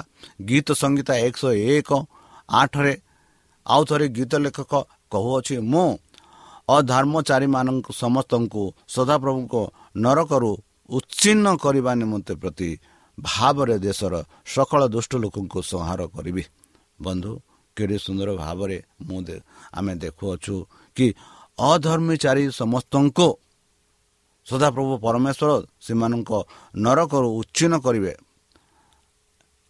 ଗୀତ 0.49 0.67
ସଙ୍ଗୀତ 0.81 1.09
ଏକଶହ 1.27 1.51
ଏକ 1.73 1.89
ଆଠରେ 2.49 2.93
ଆଉ 3.65 3.81
ଥରେ 3.89 4.05
ଗୀତ 4.17 4.33
ଲେଖକ 4.45 4.73
କହୁଅଛି 5.13 5.55
ମୁଁ 5.71 5.87
ଅଧର୍ମଚାରୀମାନଙ୍କୁ 6.67 7.91
ସମସ୍ତଙ୍କୁ 8.03 8.63
ସଦାପ୍ରଭୁଙ୍କ 8.95 9.55
ନରକରୁ 10.03 10.51
ଉଚ୍ଛିନ୍ନ 10.89 11.45
କରିବା 11.63 11.91
ନିମନ୍ତେ 12.01 12.33
ପ୍ରତି 12.41 12.69
ଭାବରେ 13.17 13.75
ଦେଶର 13.85 14.13
ସକଳ 14.53 14.81
ଦୁଷ୍ଟ 14.93 15.11
ଲୋକଙ୍କୁ 15.23 15.59
ସଂହାର 15.71 16.01
କରିବି। 16.15 16.43
ବନ୍ଧୁ 16.99 17.31
କେଡ଼େ 17.77 17.97
ସୁନ୍ଦର 18.05 18.29
ଭାବରେ 18.43 18.77
ମୁଁ 19.07 19.19
ଆମେ 19.77 19.93
ଦେଖୁଅଛୁ 20.03 20.55
କି 20.97 21.07
ଅଧର୍ମଚାରୀ 21.59 22.45
ସମସ୍ତଙ୍କୁ 22.51 23.27
ସଦାପ୍ରଭୁ 24.47 24.93
ପରମେଶ୍ୱର 25.05 25.51
ସେମାନଙ୍କ 25.81 26.31
ନରକରୁ 26.75 27.27
ଉଚ୍ଛିନ୍ନ 27.39 27.75
କରିବେ 27.85 28.13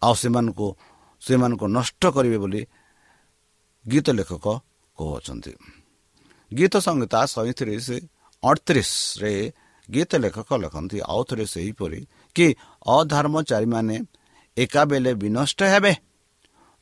ଆଉ 0.02 0.14
ସେମାନଙ୍କୁ 0.14 0.66
ସେମାନଙ୍କୁ 1.22 1.66
ନଷ୍ଟ 1.76 2.02
କରିବେ 2.16 2.38
ବୋଲି 2.38 2.62
ଗୀତ 3.86 4.06
ଲେଖକ 4.18 4.46
କହୁଅଛନ୍ତି। 4.96 5.52
ଗୀତ 6.52 6.74
ସଂହିତା 6.86 7.20
ସଇଁତିରିଶ 7.26 7.88
ଅଠତିରିଶରେ 8.42 9.32
ଗୀତ 9.88 10.10
ଲେଖକ 10.16 10.50
ଲେଖନ୍ତି 10.62 10.98
ଆଉ 11.12 11.22
ଥରେ 11.28 11.44
ସେହିପରି 11.46 12.00
କି 12.36 12.46
ଅଧର୍ମଚାରୀମାନେ 12.96 13.96
ଏକାବେଳେ 14.56 15.12
ବିନଷ୍ଟ 15.14 15.60
ହେବେ 15.72 15.92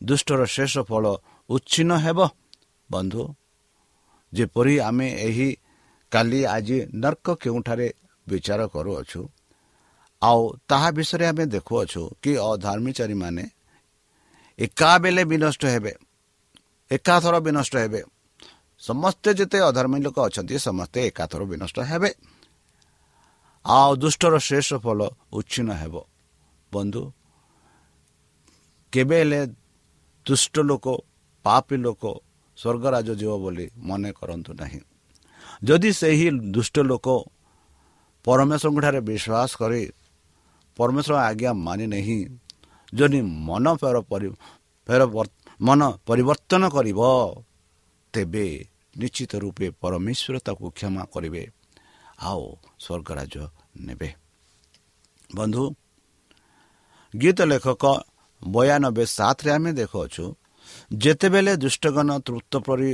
ଦୁଷ୍ଟର 0.01 0.41
ଶେଷ 0.47 0.75
ଫଳ 0.89 1.05
ଉଚ୍ଛିନ୍ନ 1.51 1.93
ହେବ। 2.05 2.19
ବନ୍ଧୁ 2.91 3.23
ଯେପରି 4.35 4.75
ଆମେ 4.79 5.09
ଏହି 5.29 5.49
କାଲି 6.13 6.41
ଆଜି 6.47 6.79
ନର୍କ 6.95 7.27
କେଉଁଠାରେ 7.43 7.89
ବିଚାର 8.27 8.61
କରୁଅଛୁ 8.67 9.21
ଆଉ 10.23 10.43
ତାହା 10.69 10.89
ବିଷୟରେ 10.97 11.25
ଆମେ 11.27 11.45
ଦେଖୁଅଛୁ 11.47 12.03
କି 12.23 12.33
ଅଧର୍ମଚାରୀମାନେ 12.51 13.45
ଏକାବେଳେ 14.59 15.23
ବିନଷ୍ଟ 15.25 15.63
ହେବେ 15.65 15.93
ଏକାଥର 16.91 17.35
ବିନଷ୍ଟ 17.41 17.75
ହେବେ। 17.77 18.01
ସମସ୍ତେ 18.83 19.31
ଯେତେ 19.35 19.59
ଅଧର୍ମୀ 19.69 19.99
ଲୋକ 20.07 20.17
ଅଛନ୍ତି 20.29 20.55
ସମସ୍ତେ 20.59 20.99
ଏକାଥର 21.09 21.43
ବିନଷ୍ଟ 21.51 21.79
ହେବେ। 21.91 22.11
ଆଉ 23.65 23.91
ଦୁଷ୍ଟର 23.97 24.35
ଶେଷ 24.49 24.69
ଫଳ 24.85 25.01
ଉଚ୍ଛିନ୍ନ 25.33 25.71
ହେବ। 25.81 25.95
ବନ୍ଧୁ 26.73 27.03
କେବେ 28.93 29.17
ହେଲେ 29.21 29.41
ଦୁଷ୍ଟ 30.27 30.55
ଲୋକ 30.61 30.87
ପାପୀ 31.45 31.77
ଲୋକ 31.77 32.03
ସ୍ୱର୍ଗରାଜ 32.59 33.09
ଯିବ 33.21 33.33
ବୋଲି 33.43 33.67
ମନେ 33.89 34.11
କରନ୍ତୁ 34.19 34.51
ନାହିଁ। 34.61 34.81
ଯଦି 35.67 35.91
ସେହି 36.01 36.29
ଦୁଷ୍ଟ 36.55 36.77
ଲୋକ 36.91 37.07
ପରମେଶ୍ୱରଙ୍କଠାରେ 38.25 39.01
ବିଶ୍ୱାସ 39.09 39.51
କରେ 39.61 39.83
ପରମେଶ୍ୱର 40.77 41.17
ଆଜ୍ଞା 41.29 41.51
ମାନି 41.67 41.87
ନାହିଁ 41.95 42.19
ଯଦି 42.93 43.21
ମନ 43.49 43.65
ଫେର 43.81 43.97
ଫେର 44.89 45.03
ମନ 45.61 45.81
ପରିବର୍ତ୍ତନ 46.07 46.63
କରିବ 46.77 47.01
ତେବେ 48.15 48.47
ନିଶ୍ଚିତ 49.01 49.33
ରୂପେ 49.43 49.67
ପରମେଶ୍ୱର 49.83 50.35
ତାକୁ 50.47 50.67
କ୍ଷମା 50.77 51.03
କରିବେ 51.15 51.43
ଆଉ 52.29 52.45
ସ୍ୱର୍ଗରାଜ 52.85 53.35
ନେବେ। 53.87 54.09
ବନ୍ଧୁ 55.31 55.65
ଗୀତ 57.15 57.39
ଲେଖକ 57.51 57.85
ବୟାନବେ 58.43 59.05
ସାତରେ 59.17 59.51
ଆମେ 59.57 59.71
ଦେଖୁଅଛୁ 59.81 60.25
ଯେତେବେଳେ 60.91 61.53
ଦୁଷ୍ଟଗଣ 61.65 62.09
ତୃପ୍ତ 62.27 62.53
ପରି 62.67 62.89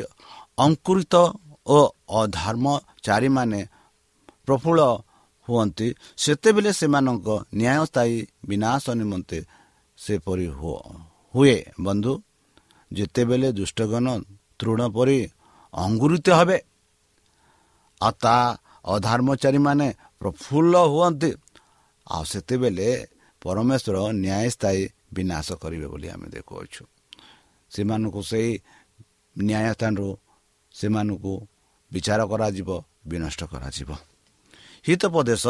ଅଙ୍କୁରିତ 0.58 1.14
ଓ 1.66 1.78
ଅଧର୍ମଚାରୀମାନେ 2.20 3.60
ପ୍ରଫୁଲ୍ଲ 4.46 4.80
ହୁଅନ୍ତି 5.48 5.88
ସେତେବେଳେ 6.22 6.70
ସେମାନଙ୍କ 6.80 7.28
ନ୍ୟାୟସ୍ଥାୟୀ 7.60 8.16
ବିନାଶ 8.48 8.84
ନିମନ୍ତେ 9.00 9.38
ସେପରି 9.98 10.46
ହୁଏ। 11.34 11.56
ବନ୍ଧୁ 11.80 12.12
ଯେତେବେଳେ 12.90 13.48
ଦୁଷ୍ଟଗଣ 13.58 14.06
ତୃଣ 14.58 14.80
ପରି 14.96 15.18
ଅଙ୍ଗୁରିତ 15.74 16.26
ହେବେ 16.38 16.58
ଆଉ 18.00 18.12
ତା 18.22 18.36
ଅଧର୍ମଚାରୀମାନେ 18.94 19.88
ପ୍ରଫୁଲ୍ଲ 20.20 20.74
ହୁଅନ୍ତି 20.92 21.30
ଆଉ 22.06 22.24
ସେତେବେଳେ 22.32 22.88
ପରମେଶ୍ୱର 23.42 23.96
ନ୍ୟାୟସ୍ଥାୟୀ 24.24 24.82
ବିନାଶ 25.16 25.46
କରିବେ 25.62 25.86
ବୋଲି 25.92 26.08
ଆମେ 26.14 26.28
ଦେଖୁଅଛୁ। 26.36 26.82
ସେମାନଙ୍କୁ 27.70 28.20
ସେଇ 28.30 28.50
ନ୍ୟାୟସ୍ଥାନରୁ 29.36 30.08
ସେମାନଙ୍କୁ 30.74 31.34
ବିଚାର 31.92 32.20
କରାଯିବ 32.30 32.68
ବିନଷ୍ଟ 33.10 33.40
କରାଯିବ। 33.52 33.90
ହିତପଦେଶ 34.86 35.44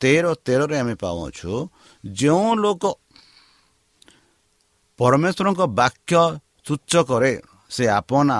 ତେର 0.00 0.26
ତେରରେ 0.44 0.76
ଆମେ 0.82 0.94
ପାଉଛୁ 1.02 1.52
ଯେଉଁ 2.04 2.50
ଲୋକ 2.62 2.84
ପରମେଶ୍ୱରଙ୍କ 4.98 5.60
ବାକ୍ୟ 5.80 6.14
ତୁଚ୍ଛ 6.66 6.92
କରେ 7.10 7.32
ସେ 7.70 7.84
ଆପଣା 8.00 8.38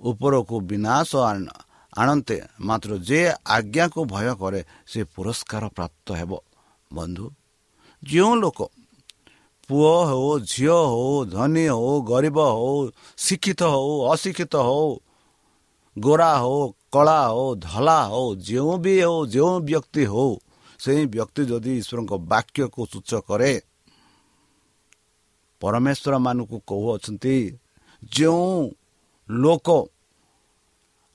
ଉପରକୁ 0.00 0.56
ବିନାଶ 0.70 1.10
ଆଣନ୍ତେ 1.92 2.36
ମାତ୍ର 2.60 2.90
ଯେ 3.08 3.20
ଆଜ୍ଞାକୁ 3.56 4.00
ଭୟ 4.12 4.28
କରେ 4.40 4.60
ସେ 4.90 5.00
ପୁରସ୍କାର 5.14 5.64
ପ୍ରାପ୍ତ 5.76 6.06
ହେବ। 6.20 6.30
ବନ୍ଧୁ 6.90 7.26
ଯେଉଁ 8.02 8.32
ଲୋକ 8.42 8.58
ପୁଅ 9.70 9.94
ହେଉ 10.08 10.28
ଝିଅ 10.44 10.78
ହେଉ 10.92 11.16
ଧନୀ 11.32 11.64
ହେଉ 11.70 11.90
ଗରିବ 12.02 12.38
ହେଉ 12.52 12.76
ଶିକ୍ଷିତ 13.18 13.62
ହେଉ 13.74 13.92
ଅଶିକ୍ଷିତ 14.12 14.54
ହେଉ 14.68 14.88
ଗୋରା 15.96 16.30
ହେଉ 16.36 16.60
କଳା 16.92 17.18
ହେଉ 17.26 17.48
ଧଳା 17.62 17.98
ହେଉ 18.12 18.26
ଯେଉଁ 18.42 18.74
ବି 18.84 18.94
ହେଉ 18.98 19.18
ଯେଉଁ 19.34 19.54
ବ୍ୟକ୍ତି 19.68 20.02
ହେଉ 20.12 20.30
ସେହି 20.80 21.02
ବ୍ୟକ୍ତି 21.14 21.42
ଯଦି 21.50 21.72
ଈଶ୍ୱରଙ୍କ 21.80 22.12
ବାକ୍ୟକୁ 22.30 22.82
ତୁଚ୍ଛ 22.92 23.10
କରେ 23.28 23.52
ପରମେଶ୍ୱର 25.62 26.14
ମାନଙ୍କୁ 26.18 26.58
କହୁଅଛନ୍ତି 26.66 27.36
ଯେଉଁ 28.12 28.50
ଲୋକ 29.28 29.68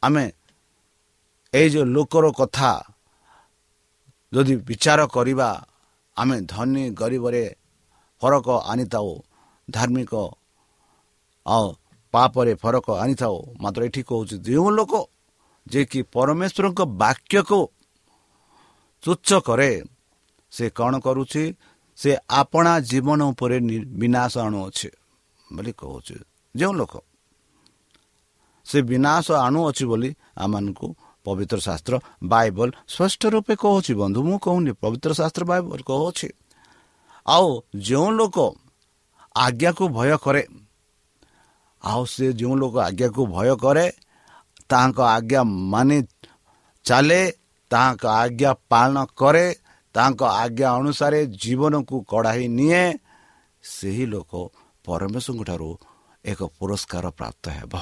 ଆମେ 0.04 0.26
ଏଇ 1.54 1.68
ଯେଉଁ 1.74 1.86
ଲୋକର 1.96 2.26
କଥା 2.34 2.72
ଯଦି 4.32 4.54
ବିଚାର 4.68 5.00
କରିବା 5.08 5.50
ଆମେ 6.18 6.38
ଧନୀ 6.48 6.84
ଗରିବରେ 6.94 7.44
ଫରକ 8.22 8.48
ଆଣିଥାଉ 8.66 9.10
ଧାର୍ମିକ 9.68 10.14
ଆଉ 11.46 11.68
ପାପରେ 12.14 12.54
ଫରକ 12.56 12.88
ଆଣିଥାଉ 13.04 13.38
ମାତ୍ର 13.62 13.82
ଏଠି 13.88 14.02
କହୁଛି 14.10 14.36
ଯେଉଁ 14.46 14.70
ଲୋକ 14.78 14.94
ଯିଏକି 15.68 16.00
ପରମେଶ୍ୱରଙ୍କ 16.14 16.80
ବାକ୍ୟକୁ 16.96 17.62
ତୁଚ୍ଛ 19.04 19.30
କରେ 19.48 19.72
ସେ 20.52 20.66
କ'ଣ 20.72 20.94
କରୁଛି 21.00 21.44
ସେ 21.98 22.12
ଆପଣା 22.42 22.74
ଜୀବନ 22.90 23.20
ଉପରେ 23.32 23.58
ବିନାଶ 23.96 24.34
ଆଣୁଅଛି 24.40 24.90
ବୋଲି 25.48 25.72
କହୁଛି 25.74 26.16
ଯେଉଁ 26.56 26.74
ଲୋକ 26.80 26.94
ସେ 28.66 28.78
ବିନାଶ 28.84 29.26
ଆଣୁଅଛି 29.40 29.84
ବୋଲି 29.92 30.10
ଆମମାନଙ୍କୁ 30.38 30.88
ପବିତ୍ର 31.26 31.60
ଶାସ୍ତ୍ର 31.60 31.94
ବାଇବଲ 32.26 32.68
ସ୍ପଷ୍ଟ 32.88 33.22
ରୂପେ 33.34 33.54
କହୁଛି 33.64 33.92
ବନ୍ଧୁ 34.02 34.20
ମୁଁ 34.28 34.38
କହୁନି 34.40 34.72
ପବିତ୍ର 34.84 35.12
ଶାସ୍ତ୍ର 35.20 35.44
ବାଇବଲ 35.52 35.80
କହୁଛି 35.92 36.28
ଆଉ 37.28 37.48
ଯେଉଁ 37.80 38.10
ଲୋକ 38.12 38.38
ଆଜ୍ଞାକୁ 39.36 39.84
ଭୟ 39.90 40.12
କରେ 40.18 40.44
ଆଉ 41.84 42.02
ସେ 42.06 42.26
ଯେଉଁ 42.34 42.56
ଲୋକ 42.56 42.76
ଆଜ୍ଞାକୁ 42.80 43.22
ଭୟ 43.28 43.50
କରେ 43.56 43.86
ତାହାଙ୍କ 44.70 45.00
ଆଜ୍ଞା 45.16 45.42
ମାନି 45.72 46.00
ଚାଲେ 46.86 47.22
ତାହାଙ୍କ 47.72 48.04
ଆଜ୍ଞା 48.14 48.52
ପାଳନ 48.70 48.98
କରେ 49.16 49.46
ତାଙ୍କ 49.96 50.22
ଆଜ୍ଞା 50.44 50.68
ଅନୁସାରେ 50.80 51.20
ଜୀବନକୁ 51.42 51.96
କଢ଼ାଇ 52.04 52.44
ନିଏ 52.48 52.84
ସେହି 53.64 54.06
ଲୋକ 54.06 54.32
ପରମେଶ୍ୱରଙ୍କ 54.86 55.42
ଠାରୁ 55.50 55.70
ଏକ 56.26 56.40
ପୁରସ୍କାର 56.58 57.06
ପ୍ରାପ୍ତ 57.10 57.46
ହେବ। 57.50 57.74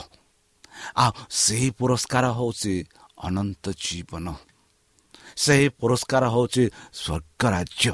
ଆଉ 0.95 1.11
ସେହି 1.41 1.69
ପୁରସ୍କାର 1.79 2.25
ହେଉଛି 2.37 2.73
ଅନନ୍ତ 3.27 3.65
ଜୀବନ। 3.83 4.25
ସେହି 5.37 5.67
ପୁରସ୍କାର 5.79 6.23
ହେଉଛି 6.29 6.63
ସ୍ୱର୍ଗ 6.93 7.41
ରାଜ୍ୟ 7.55 7.91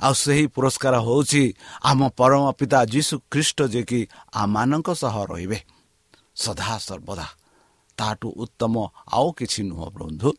ଆଉ 0.00 0.14
ସେହି 0.14 0.46
ପୁରସ୍କାର 0.46 0.94
ହେଉଛି 1.00 1.54
ଆମ 1.84 2.08
ପରମ 2.08 2.52
ପିତା 2.52 2.84
ଯୀଶୁ 2.84 3.14
ଖ୍ରୀଷ୍ଟ 3.30 3.58
ଯିଏକି 3.62 4.00
ଆମମାନଙ୍କ 4.34 4.88
ସହ 4.94 5.14
ରହିବେ। 5.24 5.58
ସଦା 6.36 6.78
ସର୍ବଦା। 6.78 7.26
ତାହାଠୁ 7.98 8.28
ଉତ୍ତମ 8.36 8.74
ଆଉ 9.12 9.32
କିଛି 9.32 9.60
ନୁହଁ 9.62 9.88
ବନ୍ଧୁ। 9.90 10.30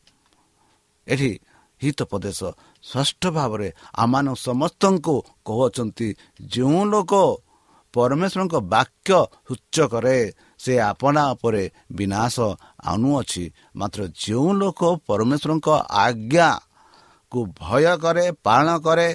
ଏଠି 1.08 1.39
ହିତପଦେଶ 1.84 2.39
ସ୍ପଷ୍ଟ 2.84 3.24
ଭାବରେ 3.28 3.74
ଆମମାନ 3.96 4.34
ସମସ୍ତଙ୍କୁ 4.34 5.15
କହୁଅଛନ୍ତି 5.46 6.08
ଯେଉଁ 6.46 6.82
ଲୋକ 6.86 7.13
ପରମେଶ୍ୱରଙ୍କ 7.94 8.56
ବାକ୍ୟ 8.60 9.13
ଉଚ୍ଚ 9.52 9.76
କରେ 9.88 10.34
ସେ 10.58 10.74
ଆପଣା 10.80 11.24
ଉପରେ 11.32 11.72
ବିନାଶ 11.91 12.36
ଆଣୁଅଛି 12.84 13.44
ମାତ୍ର 13.76 14.08
ଯେଉଁ 14.08 14.54
ଲୋକ 14.54 14.82
ପରମେଶ୍ୱରଙ୍କ 15.08 15.68
ଆଜ୍ଞାକୁ 16.04 17.39
ଭୟ 17.60 17.86
କରେ 17.98 18.32
ପାଳନ 18.44 18.70
କରେ 18.80 19.10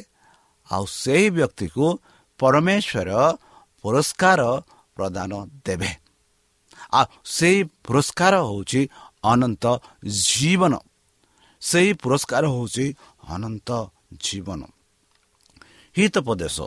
ଆଉ 0.71 0.87
ସେହି 0.87 1.31
ବ୍ୟକ୍ତିକୁ 1.31 1.99
ପରମେଶ୍ୱର 2.39 3.39
ପୁରସ୍କାର 3.83 4.61
ପ୍ରଦାନ 4.97 5.47
ଦେବେ। 5.67 5.89
ଆଉ 6.93 7.05
ସେହି 7.25 7.65
ପୁରସ୍କାର 7.65 8.35
ହେଉଛି 8.45 8.89
ଅନନ୍ତ 9.25 9.79
ଜୀବନ। 10.05 10.79
ସେହି 11.61 11.93
ପୁରସ୍କାର 11.93 12.45
ହେଉଛି 12.47 12.95
ଅନନ୍ତ 13.29 13.89
ଜୀବନ। 14.13 14.63
ହିତପଦେଶ। 15.99 16.61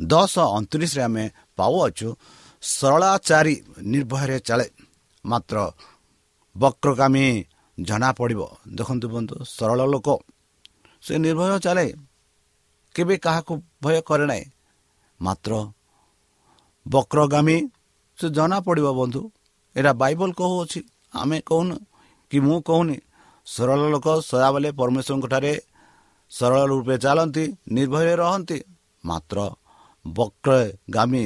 ଦଶ 0.00 0.38
ଅଣତିରିଶରେ 0.38 1.02
ଆମେ 1.02 1.30
ପାଉଅଛୁ 1.56 2.14
ସରଳାଚାରୀ 2.62 3.62
ନିର୍ଭୟରେ 3.78 4.38
ଚାଳେ। 4.38 4.70
ମାତ୍ର 5.26 5.70
ବକ୍ରଗାମୀ 6.58 7.44
ଜଣାପଡ଼ିବ। 7.80 8.40
ଦେଖନ୍ତୁ 8.74 9.08
ବନ୍ଧୁ 9.08 9.36
ସରଳ 9.44 9.86
ଲୋକ। 9.86 10.08
ସେ 11.02 11.18
ନିର୍ଭୟ 11.18 11.58
ଚାଲେ। 11.58 12.05
କେବେ 12.96 13.16
କାହାକୁ 13.24 13.52
ଭୟ 13.82 13.96
କରେ 14.08 14.24
ନାହିଁ। 14.30 14.44
ମାତ୍ର 15.20 15.52
ବକ୍ରଗାମୀ 16.86 17.56
ସେ 18.18 18.26
ଜଣାପଡ଼ିବ 18.36 18.88
ବନ୍ଧୁ 19.00 19.22
ଏଇଟା 19.76 19.92
ବାଇବଲ 20.02 20.30
କହୁଅଛି 20.40 20.80
ଆମେ 21.14 21.38
କହୁନୁ 21.48 21.76
କି 22.32 22.38
ମୁଁ 22.46 22.58
କହୁନି। 22.68 22.96
ସରଳ 23.46 23.80
ଲୋକ 23.94 24.06
ସଦାବେଳେ 24.30 24.68
ପରମେଶ୍ୱରଙ୍କଠାରେ 24.78 25.52
ସରଳ 26.32 26.60
ରୂପେ 26.70 26.96
ଚାଲନ୍ତି 27.04 27.44
ନିର୍ଭୟରେ 27.74 28.14
ରହନ୍ତି। 28.22 28.58
ମାତ୍ର 29.04 29.38
ବକ୍ରଗାମୀ 30.04 31.24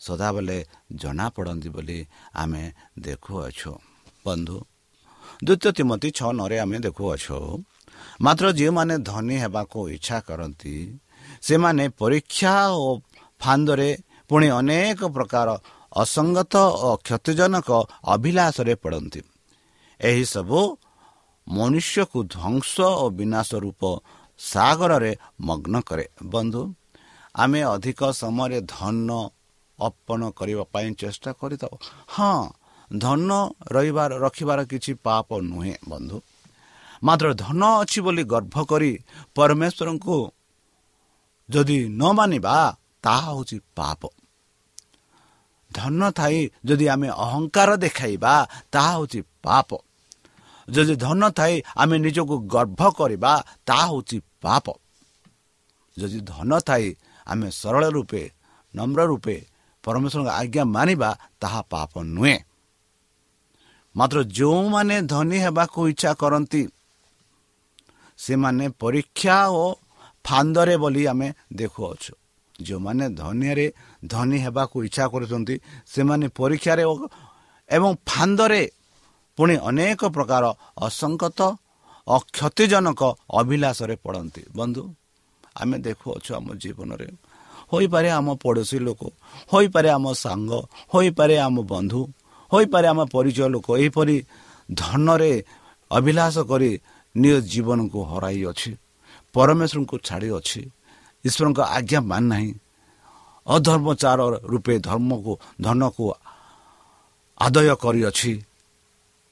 ସଦାବେଳେ 0.00 0.58
ଜଣାପଡ଼ନ୍ତି 0.92 1.68
ବୋଲି 1.74 1.98
ଆମେ 2.34 2.62
ଦେଖୁଅଛୁ। 2.98 3.72
ବନ୍ଧୁ 4.24 4.56
ଦ୍ୱିତୀୟ 5.44 5.70
ତିମତି 5.76 6.08
ଛଅ 6.10 6.30
ନରେ 6.32 6.56
ଆମେ 6.64 6.76
ଦେଖୁଅଛୁ 6.86 7.38
ମାତ୍ର 8.20 8.44
ଯେଉଁମାନେ 8.52 8.94
ଧନୀ 9.08 9.36
ହେବାକୁ 9.44 9.78
ଇଚ୍ଛା 9.88 10.16
କରନ୍ତି 10.28 10.74
ସେମାନେ 11.42 11.84
ପରୀକ୍ଷା 11.88 12.54
ଓ 12.76 13.00
ଫାନ୍ଦରେ 13.40 13.90
ପୁଣି 14.28 14.48
ଅନେକ 14.50 15.00
ପ୍ରକାର 15.06 15.48
ଅସଙ୍ଗତ 15.96 16.54
ଓ 16.86 16.90
କ୍ଷତିଜନକ 16.96 17.68
ଅଭିଳାଷରେ 18.04 18.74
ପଡ଼ନ୍ତି। 18.74 19.20
ଏହିସବୁ 20.00 20.60
ମନୁଷ୍ୟକୁ 21.48 22.18
ଧ୍ୱଂସ 22.24 22.74
ଓ 23.02 23.04
ବିନାଶ 23.10 23.50
ରୂପ 23.54 23.82
ସାଗରରେ 24.38 25.12
ମଗ୍ନ 25.40 25.74
କରେ। 25.80 26.06
ବନ୍ଧୁ 26.24 26.62
ଆମେ 27.34 27.60
ଅଧିକ 27.62 28.00
ସମୟରେ 28.12 28.58
ଧନ 28.66 29.08
ଅର୍ପଣ 29.78 30.20
କରିବା 30.30 30.64
ପାଇଁ 30.72 30.88
ଚେଷ୍ଟା 30.94 31.30
କରିଥାଉ। 31.32 31.74
ହଁ 32.08 32.48
ଧନ 32.90 33.30
ରହିବାର 33.72 34.12
ରଖିବାର 34.18 34.60
କିଛି 34.64 34.92
ପାପ 34.94 35.28
ନୁହେଁ 35.42 35.74
ବନ୍ଧୁ। 35.88 36.16
ମାତ୍ର 37.04 37.26
ଧନ 37.34 37.62
ଅଛି 37.82 37.98
ବୋଲି 38.00 38.24
ଗର୍ଭ 38.24 38.56
କରି 38.64 38.92
ପରମେଶ୍ୱରଙ୍କୁ 39.34 40.16
ଯଦି 41.50 41.78
ନ 41.88 42.02
ମାନିବା 42.12 42.56
ତାହା 43.02 43.30
ହେଉଛି 43.30 43.56
ପାପ। 43.76 44.00
ଧନ 45.70 46.10
ଥାଇ 46.10 46.38
ଯଦି 46.64 46.86
ଆମେ 46.88 47.08
ଅହଙ୍କାର 47.24 47.70
ଦେଖାଇବା 47.76 48.34
ତାହା 48.72 48.90
ହେଉଛି 48.92 49.20
ପାପ। 49.42 49.70
ଯଦି 50.68 50.94
ଧନ 50.96 51.22
ଥାଇ 51.30 51.54
ଆମେ 51.76 51.96
ନିଜକୁ 51.98 52.34
ଗର୍ଭ 52.46 52.80
କରିବା 52.98 53.32
ତାହା 53.66 53.86
ହେଉଛି 53.86 54.18
ପାପ। 54.42 54.66
ଯଦି 55.96 56.18
ଧନ 56.20 56.50
ଥାଇ 56.60 56.86
ଆମେ 57.26 57.48
ସରଳ 57.50 57.84
ରୂପେ 57.88 58.22
ନମ୍ର 58.74 59.00
ରୂପେ 59.04 59.36
ପରମେଶ୍ୱରଙ୍କ 59.84 60.30
ଆଜ୍ଞା 60.30 60.64
ମାନିବା 60.64 61.10
ତାହା 61.40 61.60
ପାପ 61.70 61.92
ନୁହେଁ। 62.06 62.38
ମାତ୍ର 63.96 64.18
ଯେଉଁମାନେ 64.22 64.96
ଧନୀ 65.02 65.38
ହେବାକୁ 65.38 65.80
ଇଚ୍ଛା 65.88 66.12
କରନ୍ତି 66.14 66.62
ସେମାନେ 68.18 68.66
ପରୀକ୍ଷା 68.78 69.36
ଓ 69.48 69.64
ଫାନ୍ଦରେ 70.24 70.74
ବୋଲି 70.82 71.02
ଆମେ 71.12 71.28
ଦେଖୁଅଛୁ। 71.58 72.12
ଯେଉଁମାନେ 72.58 73.04
ଧନୀରେ 73.20 73.66
ଧନୀ 74.06 74.38
ହେବାକୁ 74.44 74.76
ଇଚ୍ଛା 74.88 75.04
କରୁଛନ୍ତି 75.12 75.54
ସେମାନେ 75.92 76.26
ପରୀକ୍ଷାରେ 76.38 76.84
ଏବଂ 77.68 77.90
ଫାନ୍ଦରେ 78.10 78.62
ପୁଣି 79.38 79.54
ଅନେକ 79.68 80.00
ପ୍ରକାର 80.16 80.44
ଅସଙ୍ଗତ 80.86 81.40
ଅକ୍ଷତିଜନକ 82.06 83.00
ଅଭିଳାଷରେ 83.40 83.96
ପଡ଼ନ୍ତି। 84.04 84.42
ବନ୍ଧୁ 84.58 84.82
ଆମେ 85.60 85.76
ଦେଖୁଅଛୁ 85.86 86.30
ଆମ 86.38 86.46
ଜୀବନରେ। 86.62 87.08
ହୋଇପାରେ 87.72 88.08
ଆମ 88.18 88.28
ପଡ଼ୋଶୀ 88.42 88.78
ଲୋକ 88.86 89.02
ହୋଇପାରେ 89.52 89.88
ଆମ 89.96 90.06
ସାଙ୍ଗ 90.24 90.52
ହୋଇପାରେ 90.94 91.36
ଆମ 91.46 91.56
ବନ୍ଧୁ 91.72 92.00
ହୋଇପାରେ 92.52 92.86
ଆମ 92.92 93.00
ପରିଚୟ 93.14 93.48
ଲୋକ। 93.54 93.68
ଏହିପରି 93.78 94.16
ଧନରେ 94.74 95.32
ଅଭିଳାଷ 95.90 96.36
କରି 96.50 96.70
ନିଜ 97.14 97.36
ଜୀବନକୁ 97.52 97.98
ହରାଇଅଛି। 98.10 98.70
ପରମେଶ୍ୱରଙ୍କୁ 99.34 99.96
ଛାଡ଼ିଅଛି 100.06 100.60
ଈଶ୍ୱରଙ୍କ 101.24 101.60
ଆଜ୍ଞା 101.76 102.00
ମାନ 102.10 102.22
ନାହିଁ 102.32 102.50
ଅଧର୍ମଚାର 103.46 104.20
ରୂପେ 104.52 104.74
ଧର୍ମକୁ 104.78 105.32
ଧନକୁ 105.60 106.04
ଆଦୟ 107.40 107.68
କରିଅଛି। 107.82 108.32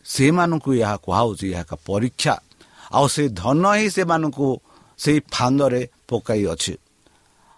ସେମାନଙ୍କୁ 0.07 0.71
ଏହା 0.81 0.97
କୁହାହେଉଛି 1.05 1.47
ଏହା 1.53 1.63
ଏକ 1.65 1.73
ପରୀକ୍ଷା। 1.87 2.35
ଆଉ 2.97 3.07
ସେ 3.15 3.23
ଧନ 3.41 3.65
ହିଁ 3.79 3.87
ସେମାନଙ୍କୁ 3.97 4.47
ସେଇ 4.99 5.19
ଫାନ୍ଦରେ 5.35 5.83
ପକାଇ 6.09 6.43
ଅଛି 6.53 6.75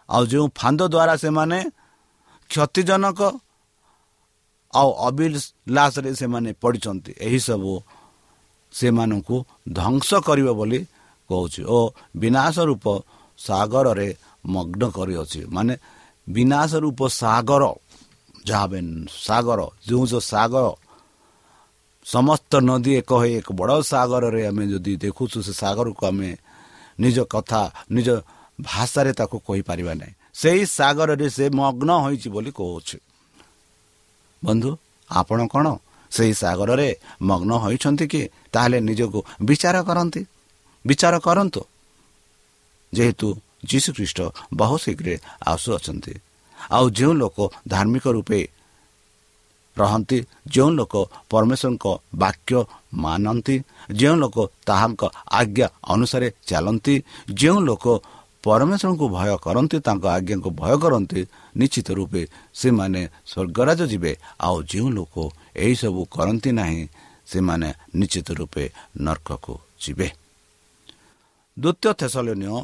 ଆଉ 0.09 0.23
ଯେଉଁ 0.27 0.47
ଫାନ୍ଦ 0.59 0.81
ଦ୍ୱାରା 0.95 1.15
ସେମାନେ 1.25 1.59
କ୍ଷତିଜନକ 2.51 3.21
ଆଉ 4.73 4.91
ଅବିଲାସରେ 5.09 6.11
ସେମାନେ 6.15 6.51
ପଡ଼ିଛନ୍ତି 6.63 7.13
ଏହିସବୁ 7.21 7.73
ସେମାନଙ୍କୁ 8.75 9.37
ଧ୍ୱଂସ 9.73 10.11
କରିବ 10.27 10.49
ବୋଲି 10.53 10.81
କହୁଛି 11.31 11.61
ଓ 11.77 11.79
ବିନାଶ 12.17 12.57
ରୂପ 12.71 12.87
ସାଗରରେ 13.39 14.09
ମଗ୍ନ 14.55 14.83
କରିଅଛି। 14.97 15.41
ମାନେ 15.47 15.75
ବିନାଶ 16.29 16.71
ରୂପ 16.85 17.01
ସାଗର 17.23 17.65
ଯାହା 18.49 18.67
ସାଗର 19.27 19.61
ଯେଉଁ 19.89 20.05
ଯେଉଁ 20.11 20.23
ସାଗର 20.33 20.67
ସମସ୍ତ 22.07 22.53
ନଦୀ 22.69 22.93
ଏକ 23.01 23.11
ହୋଇ 23.21 23.33
ଏକ 23.41 23.49
ବଡ଼ 23.53 23.73
ସାଗରରେ 23.93 24.43
ଆମେ 24.47 24.65
ଯଦି 24.73 24.93
ଦେଖୁଛୁ 24.97 25.39
ସେ 25.47 25.53
ସାଗରକୁ 25.63 26.03
ଆମେ 26.07 26.31
ନିଜ 27.01 27.17
କଥା 27.35 27.61
ନିଜ 27.91 28.09
ଭାଷାରେ 28.61 29.13
ତାକୁ 29.13 29.37
କହିପାରିବା 29.47 29.93
ନାହିଁ। 30.01 30.15
ସେହି 30.41 30.63
ସାଗରରେ 30.79 31.27
ସେ 31.37 31.45
ମଗ୍ନ 31.61 31.91
ହୋଇଛି 32.05 32.29
ବୋଲି 32.35 32.51
କହୁଛି। 32.59 32.99
ବନ୍ଧୁ 34.43 34.71
ଆପଣ 35.11 35.39
କ'ଣ 35.53 35.67
ସେହି 36.13 36.35
ସାଗରରେ 36.43 36.89
ମଗ୍ନ 37.23 37.51
ହୋଇଛନ୍ତି 37.65 38.07
କି? 38.13 38.23
ତାହେଲେ 38.53 38.79
ନିଜକୁ 38.89 39.19
ବିଚାର 39.43 39.77
କରନ୍ତି। 39.89 40.23
ବିଚାର 40.85 41.15
କରନ୍ତୁ। 41.19 41.61
ଯେହେତୁ 42.93 43.29
ଯୀଶୁଖ୍ରୀଷ୍ଟ 43.71 44.19
ବହୁ 44.55 44.77
ଶୀଘ୍ର 44.85 45.09
ଆସୁଅଛନ୍ତି। 45.47 46.15
ଆଉ 46.71 46.85
ଯେଉଁ 46.91 47.13
ଲୋକ 47.13 47.39
ଧାର୍ମିକ 47.69 48.05
ରୂପେ 48.17 48.41
ରହନ୍ତି 49.77 50.19
ଯେଉଁ 50.47 50.71
ଲୋକ 50.71 50.95
ପରମେଶ୍ୱରଙ୍କ 51.31 51.87
ବାକ୍ୟ 52.15 52.53
ମାନନ୍ତି 52.95 53.57
ଯେଉଁ 53.91 54.17
ଲୋକ 54.17 54.37
ତାହାଙ୍କ 54.67 55.03
ଆଜ୍ଞା 55.31 55.67
ଅନୁସାରେ 55.95 56.29
ଚାଲନ୍ତି 56.47 56.95
ଯେଉଁ 57.33 57.59
ଲୋକ 57.61 57.85
ପରମେଶ୍ୱରଙ୍କୁ 58.45 59.07
ଭୟ 59.09 59.31
କରନ୍ତି 59.37 59.77
ତାଙ୍କ 59.87 60.05
ଆଜ୍ଞାଙ୍କୁ 60.17 60.51
ଭୟ 60.61 60.75
କରନ୍ତି 60.83 61.21
ନିଶ୍ଚିତ 61.57 61.89
ରୂପେ 61.91 62.23
ସେମାନେ 62.55 63.01
ସ୍ୱର୍ଗରାଜ 63.27 63.81
ଯିବେ। 63.93 64.13
ଆଉ 64.41 64.57
ଯେଉଁ 64.63 64.89
ଲୋକ 64.91 65.15
ଏହିସବୁ 65.57 66.01
କରନ୍ତି 66.11 66.51
ନାହିଁ 66.53 66.81
ସେମାନେ 67.27 67.69
ନିଶ୍ଚିତ 67.95 68.29
ରୂପେ 68.31 68.65
ନର୍କକୁ 69.01 69.55
ଯିବେ। 69.81 70.09
ଦ୍ୱିତୀୟ 71.61 71.93
ଥେସଲନୀୟ 71.93 72.57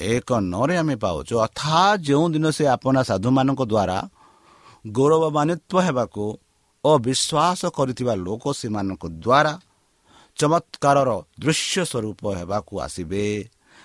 ଏକ 0.00 0.30
ନରେ 0.52 0.76
ଆମେ 0.76 0.96
ପାଉଛୁ 0.96 1.34
ଅର୍ଥାତ୍ 1.38 2.02
ଯେଉଁଦିନ 2.02 2.46
ସେ 2.50 2.64
ଆପଣା 2.66 3.00
ସାଧୁମାନଙ୍କ 3.02 3.62
ଦ୍ୱାରା 3.72 3.98
ଗୌରବମାନିତ୍ୱ 4.86 5.84
ହେବାକୁ 5.86 6.24
ଓ 6.84 6.90
ବିଶ୍ୱାସ 6.98 7.60
କରିଥିବା 7.76 8.14
ଲୋକ 8.26 8.44
ସେମାନଙ୍କ 8.52 9.04
ଦ୍ୱାରା 9.24 9.52
ଚମତ୍କାରର 10.36 11.10
ଦୃଶ୍ୟ 11.40 11.84
ସ୍ୱରୂପ 11.84 12.22
ହେବାକୁ 12.38 12.72
ଆସିବେ। 12.80 13.24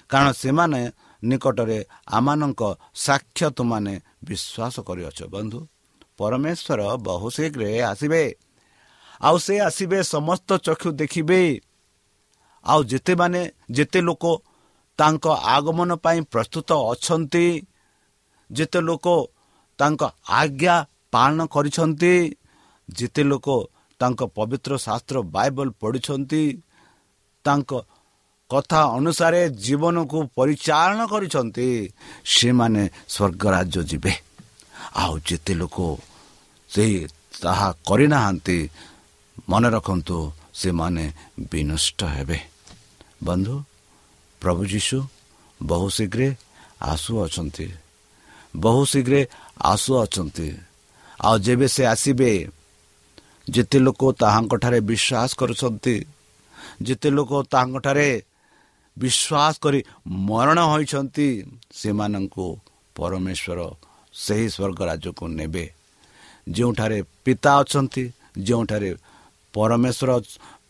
କାରଣ 0.09 0.27
ସେମାନେ 0.31 0.81
ନିକଟରେ 1.23 1.79
ଆମମାନଙ୍କ 2.07 2.61
ସାକ୍ଷ୍ୟ 2.95 3.49
ତୁମାନେ 3.49 3.93
ବିଶ୍ୱାସ 4.23 4.75
କରିଅଛ 4.87 5.19
ବନ୍ଧୁ। 5.33 5.59
ପରମେଶ୍ୱର 6.17 6.81
ବହୁ 6.97 7.27
ଶୀଘ୍ର 7.29 7.63
ଆସିବେ। 7.91 8.23
ଆଉ 9.21 9.37
ସେ 9.37 9.55
ଆସିବେ 9.59 9.99
ସମସ୍ତ 10.03 10.49
ଚକ୍ଷୁ 10.57 10.89
ଦେଖିବେ। 10.91 11.41
ଆଉ 12.65 12.79
ଯେତେମାନେ 12.83 13.41
ଯେତେ 13.71 13.99
ଲୋକ 14.01 14.23
ତାଙ୍କ 14.99 15.25
ଆଗମନ 15.55 15.89
ପାଇଁ 16.03 16.19
ପ୍ରସ୍ତୁତ 16.33 16.69
ଅଛନ୍ତି। 16.91 17.45
ଯେତେ 18.49 18.79
ଲୋକ 18.87 19.05
ତାଙ୍କ 19.79 20.01
ଆଜ୍ଞା 20.39 20.75
ପାଳନ 21.13 21.39
କରିଛନ୍ତି 21.53 22.13
ଯେତେ 22.89 23.21
ଲୋକ 23.31 23.47
ତାଙ୍କ 23.99 24.21
ପବିତ୍ର 24.37 24.71
ଶାସ୍ତ୍ର 24.77 25.17
ବାଇବଲ 25.35 25.67
ପଢ଼ିଛନ୍ତି 25.81 26.43
ତାଙ୍କ 27.45 27.71
କଥା 28.49 28.81
ଅନୁସାରେ 28.97 29.41
ଜୀବନକୁ 29.65 30.17
ପରିଚାଳନା 30.37 31.05
କରିଛନ୍ତି 31.13 31.67
ସେମାନେ 32.35 32.83
ସ୍ୱର୍ଗ 33.13 33.43
ରାଜ୍ୟ 33.55 33.81
ଯିବେ। 33.89 34.13
ଆଉ 35.01 35.13
ଯେତେ 35.27 35.53
ଲୋକ 35.61 35.77
ସେହି 36.69 36.97
ତାହା 37.41 37.69
କରିନାହାନ୍ତି 37.87 38.57
ମନେ 39.49 39.67
ରଖନ୍ତୁ 39.75 40.17
ସେମାନେ 40.61 41.05
ବିନଷ୍ଟ 41.51 41.99
ହେବେ। 42.15 42.39
ବନ୍ଧୁ 43.27 43.55
ପ୍ରଭୁ 44.41 44.61
ଯୀଶୁ 44.65 44.97
ବହୁ 45.61 45.87
ଶୀଘ୍ର 45.89 46.21
ଆସୁଅଛନ୍ତି 46.91 47.67
ବହୁ 48.55 48.81
ଶୀଘ୍ର 48.85 49.15
ଆସୁଅଛନ୍ତି 49.63 50.47
ଆଉ 51.19 51.35
ଯେବେ 51.45 51.67
ସେ 51.67 51.83
ଆସିବେ 51.93 52.31
ଯେତେ 53.47 53.77
ଲୋକ 53.79 54.01
ତାହାଙ୍କଠାରେ 54.21 54.79
ବିଶ୍ୱାସ 54.89 55.29
କରୁଛନ୍ତି 55.39 55.95
ଯେତେ 56.81 57.09
ଲୋକ 57.17 57.31
ତାହାଙ୍କଠାରେ 57.51 58.09
ବିଶ୍ୱାସ 58.97 59.53
କରି 59.63 59.79
ମରଣ 60.29 60.57
ହୋଇଛନ୍ତି 60.71 61.27
ସେମାନଙ୍କୁ 61.79 62.47
ପରମେଶ୍ୱର 62.95 63.59
ସେହି 64.13 64.47
ସ୍ୱର୍ଗ 64.49 64.79
ରାଜ୍ୟକୁ 64.89 65.25
ନେବେ। 65.39 65.65
ଯେଉଁଠାରେ 66.47 66.99
ପିତା 67.25 67.51
ଅଛନ୍ତି 67.61 68.03
ଯେଉଁଠାରେ 68.47 68.91
ପରମେଶ୍ୱର 69.53 70.11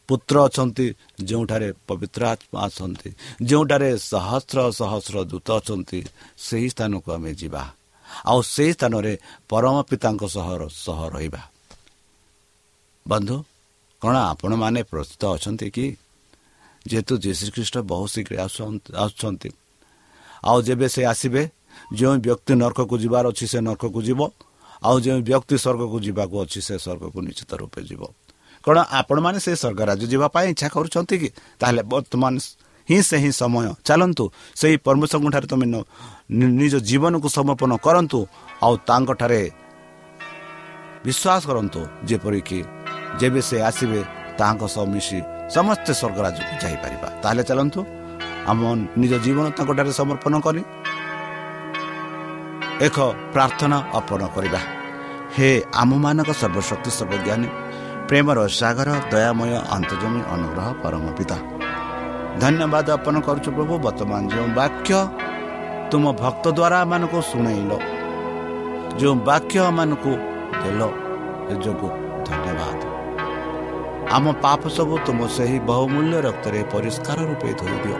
ପୁତ୍ର 0.07 0.35
ଅଛନ୍ତି 0.47 0.87
ଯେଉଁଠାରେ 1.27 1.69
ପବିତ୍ର 1.87 2.21
ଆତ୍ମା 2.33 2.59
ଅଛନ୍ତି 2.67 3.09
ଯେଉଁଠାରେ 3.47 3.89
ସହସ୍ର 4.11 4.57
ସହସ୍ର 4.79 5.15
ଦୂତ 5.31 5.47
ଅଛନ୍ତି 5.59 5.99
ସେହି 6.45 6.67
ସ୍ଥାନକୁ 6.73 7.07
ଆମେ 7.15 7.31
ଯିବା। 7.41 7.63
ଆଉ 8.31 8.39
ସେହି 8.53 8.71
ସ୍ଥାନରେ 8.77 9.13
ପରମ 9.49 9.75
ପିତାଙ୍କ 9.89 10.23
ସହ 10.35 10.47
ସହ 10.85 10.99
ରହିବା। 11.13 11.41
ବନ୍ଧୁ 13.05 13.35
କ'ଣ 14.01 14.15
ଆପଣମାନେ 14.31 14.81
ପ୍ରସ୍ତୁତ 14.91 15.23
ଅଛନ୍ତି 15.35 15.67
କି? 15.75 15.85
ଯେହେତୁ 16.87 17.13
ଯୀଶୁଖ୍ରୀଷ୍ଟ 17.23 17.75
ବହୁ 17.91 18.05
ଶୀଘ୍ର 18.13 18.33
ଆସୁଛନ୍ତି। 19.03 19.49
ଆଉ 20.47 20.57
ଯେବେ 20.67 20.87
ସେ 20.93 21.01
ଆସିବେ 21.11 21.41
ଯେଉଁ 21.97 22.15
ବ୍ୟକ୍ତି 22.25 22.53
ନର୍କକୁ 22.61 22.95
ଯିବାର 23.03 23.25
ଅଛି 23.31 23.45
ସେ 23.51 23.59
ନର୍କକୁ 23.67 23.99
ଯିବ 24.07 24.21
ଆଉ 24.87 24.95
ଯେଉଁ 25.05 25.19
ବ୍ୟକ୍ତି 25.27 25.55
ସ୍ୱର୍ଗକୁ 25.63 25.97
ଯିବାକୁ 26.05 26.35
ଅଛି 26.43 26.59
ସେ 26.67 26.75
ସ୍ୱର୍ଗକୁ 26.83 27.17
ନିଶ୍ଚିତ 27.27 27.51
ରୂପେ 27.61 27.81
ଯିବ। 27.89 28.01
କ'ଣ 28.67 28.77
ଆପଣମାନେ 28.99 29.39
ସେ 29.45 29.51
ସ୍ୱର୍ଗ 29.55 29.79
ରାଜ୍ୟ 29.89 30.05
ଯିବା 30.11 30.27
ପାଇଁ 30.35 30.47
ଇଚ୍ଛା 30.51 30.67
କରୁଛନ୍ତି 30.75 31.15
କି? 31.21 31.29
ତାହେଲେ 31.59 31.81
ବର୍ତ୍ତମାନ 31.91 32.33
ହିଁ 32.89 32.99
ସେହି 33.09 33.31
ସମୟ। 33.41 33.67
ଚାଲନ୍ତୁ 33.87 34.23
ସେହି 34.59 34.75
ପରମେଶ୍ୱରଙ୍କଠାରେ 34.85 35.47
ତୁମେ 35.51 35.65
ନିଜ 36.61 36.73
ଜୀବନକୁ 36.89 37.27
ସମର୍ପଣ 37.37 37.71
କରନ୍ତୁ 37.85 38.19
ଆଉ 38.65 38.73
ତାଙ୍କଠାରେ 38.89 39.41
ବିଶ୍ୱାସ 41.05 41.41
କରନ୍ତୁ 41.49 41.79
ଯେପରିକି 42.09 42.59
ଯେବେ 43.19 43.41
ସେ 43.49 43.57
ଆସିବେ 43.69 43.99
ତାଙ୍କ 44.39 44.61
ସହ 44.75 44.85
ମିଶି 44.93 45.19
ସମସ୍ତେ 45.55 45.91
ସ୍ୱର୍ଗରାଜକୁ 45.99 46.53
ଯାଇପାରିବା। 46.63 47.07
ତାହେଲେ 47.23 47.43
ଚାଲନ୍ତୁ 47.49 47.79
ଆମ 48.51 48.59
ନିଜ 49.01 49.13
ଜୀବନ 49.25 49.45
ତାଙ୍କଠାରେ 49.57 49.91
ସମର୍ପଣ 49.99 50.33
କରି 50.45 50.61
ଏକ 52.87 52.97
ପ୍ରାର୍ଥନା 53.33 53.77
ଅର୍ପଣ 53.97 54.21
କରିବା। 54.35 54.59
ହେ 55.35 55.49
ଆମମାନଙ୍କ 55.81 56.29
ସର୍ବଶକ୍ତି 56.41 56.91
ସର୍ବଜ୍ଞାନୀ 56.99 57.47
ପ୍ରେମର 58.09 58.39
ସାଗର 58.59 58.89
ଦୟାମୟ 59.11 59.51
ଅନ୍ତର୍ଜମୀ 59.75 60.21
ଅନୁଗ୍ରହ 60.33 60.67
ପରମ 60.83 61.05
ପିତା। 61.17 61.37
ଧନ୍ୟବାଦ 62.41 62.87
ଅର୍ପଣ 62.95 63.15
କରୁଛୁ 63.27 63.49
ପ୍ରଭୁ 63.57 63.73
ବର୍ତ୍ତମାନ 63.85 64.21
ଯେଉଁ 64.33 64.47
ବାକ୍ୟ 64.59 64.91
ତୁମ 65.91 66.03
ଭକ୍ତ 66.21 66.45
ଦ୍ୱାରା 66.57 66.77
ଏମାନଙ୍କୁ 66.85 67.19
ଶୁଣେଇଲ 67.31 67.71
ଯେଉଁ 68.99 69.15
ବାକ୍ୟ 69.29 69.55
ଏମାନଙ୍କୁ 69.69 70.11
ଦେଲ 70.61 70.81
ଏ 71.51 71.53
ଯୋଗୁଁ 71.63 71.89
ଧନ୍ୟବାଦ। 72.27 72.79
ଆମ 74.15 74.25
ପାପ 74.43 74.61
ସବୁ 74.77 74.95
ତୁମ 75.05 75.19
ସେହି 75.35 75.57
ବହୁମୂଲ୍ୟ 75.69 76.17
ରକ୍ତରେ 76.27 76.59
ପରିଷ୍କାର 76.73 77.17
ରୂପେ 77.29 77.49
ଧୋଇଦିଅ। 77.59 77.99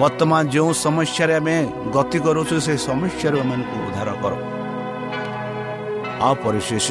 ବର୍ତ୍ତମାନ 0.00 0.42
ଯେଉଁ 0.54 0.70
ସମସ୍ୟାରେ 0.84 1.34
ଆମେ 1.40 1.56
ଗତି 1.94 2.18
କରୁଛୁ 2.26 2.56
ସେ 2.66 2.74
ସମସ୍ୟାରୁ 2.88 3.36
ଏମାନଙ୍କୁ 3.42 3.76
ଉଦ୍ଧାର 3.86 4.10
କର। 4.22 4.32
ଆଉ 6.24 6.34
ପରିଶେଷ 6.44 6.88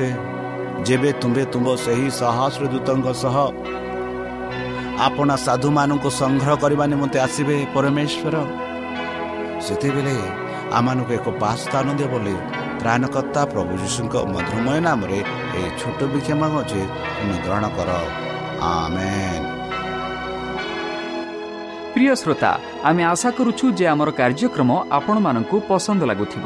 ଯେବେ 0.87 1.09
ତୁମ୍ଭେ 1.21 1.43
ତୁମ୍ଭ 1.53 1.67
ସେହି 1.85 2.07
ସହସ୍ର 2.19 2.63
ଦୂତଙ୍କ 2.73 3.07
ସହ 3.23 3.35
ଆପଣା 5.07 5.35
ସାଧୁମାନଙ୍କୁ 5.47 6.09
ସଂଗ୍ରହ 6.21 6.55
କରିବା 6.63 6.85
ନିମନ୍ତେ 6.91 7.17
ଆସିବେ 7.25 7.55
ପରମେଶ୍ୱର 7.73 8.35
ସେତେବେଳେ 9.65 10.15
ଆମମାନଙ୍କୁ 10.77 11.11
ଏକ 11.19 11.27
ପା 11.41 11.51
ସ୍ଥାନ 11.63 11.87
ଦିଅ 11.99 12.07
ବୋଲି 12.13 12.35
ପ୍ରାଣକର୍ତ୍ତା 12.81 13.41
ପ୍ରଭୁ 13.53 13.73
ଯୀଶୁଙ୍କ 13.83 14.15
ମଧୁମୟ 14.33 14.77
ନାମରେ 14.87 15.19
ଏହି 15.57 15.69
ଛୋଟ 15.79 15.99
ବିକ୍ଷମ 16.13 16.41
ଅଛି 16.61 16.81
ତୁମେ 17.15 17.37
ଗ୍ରହଣ 17.45 17.65
କର। 17.77 17.89
ପ୍ରିୟ 21.93 22.13
ଶ୍ରୋତା 22.21 22.51
ଆମେ 22.89 23.03
ଆଶା 23.13 23.29
କରୁଛୁ 23.37 23.65
ଯେ 23.77 23.85
ଆମର 23.93 24.09
କାର୍ଯ୍ୟକ୍ରମ 24.19 24.69
ଆପଣମାନଙ୍କୁ 24.97 25.55
ପସନ୍ଦ 25.69 26.01
ଲାଗୁଥିବ। 26.09 26.45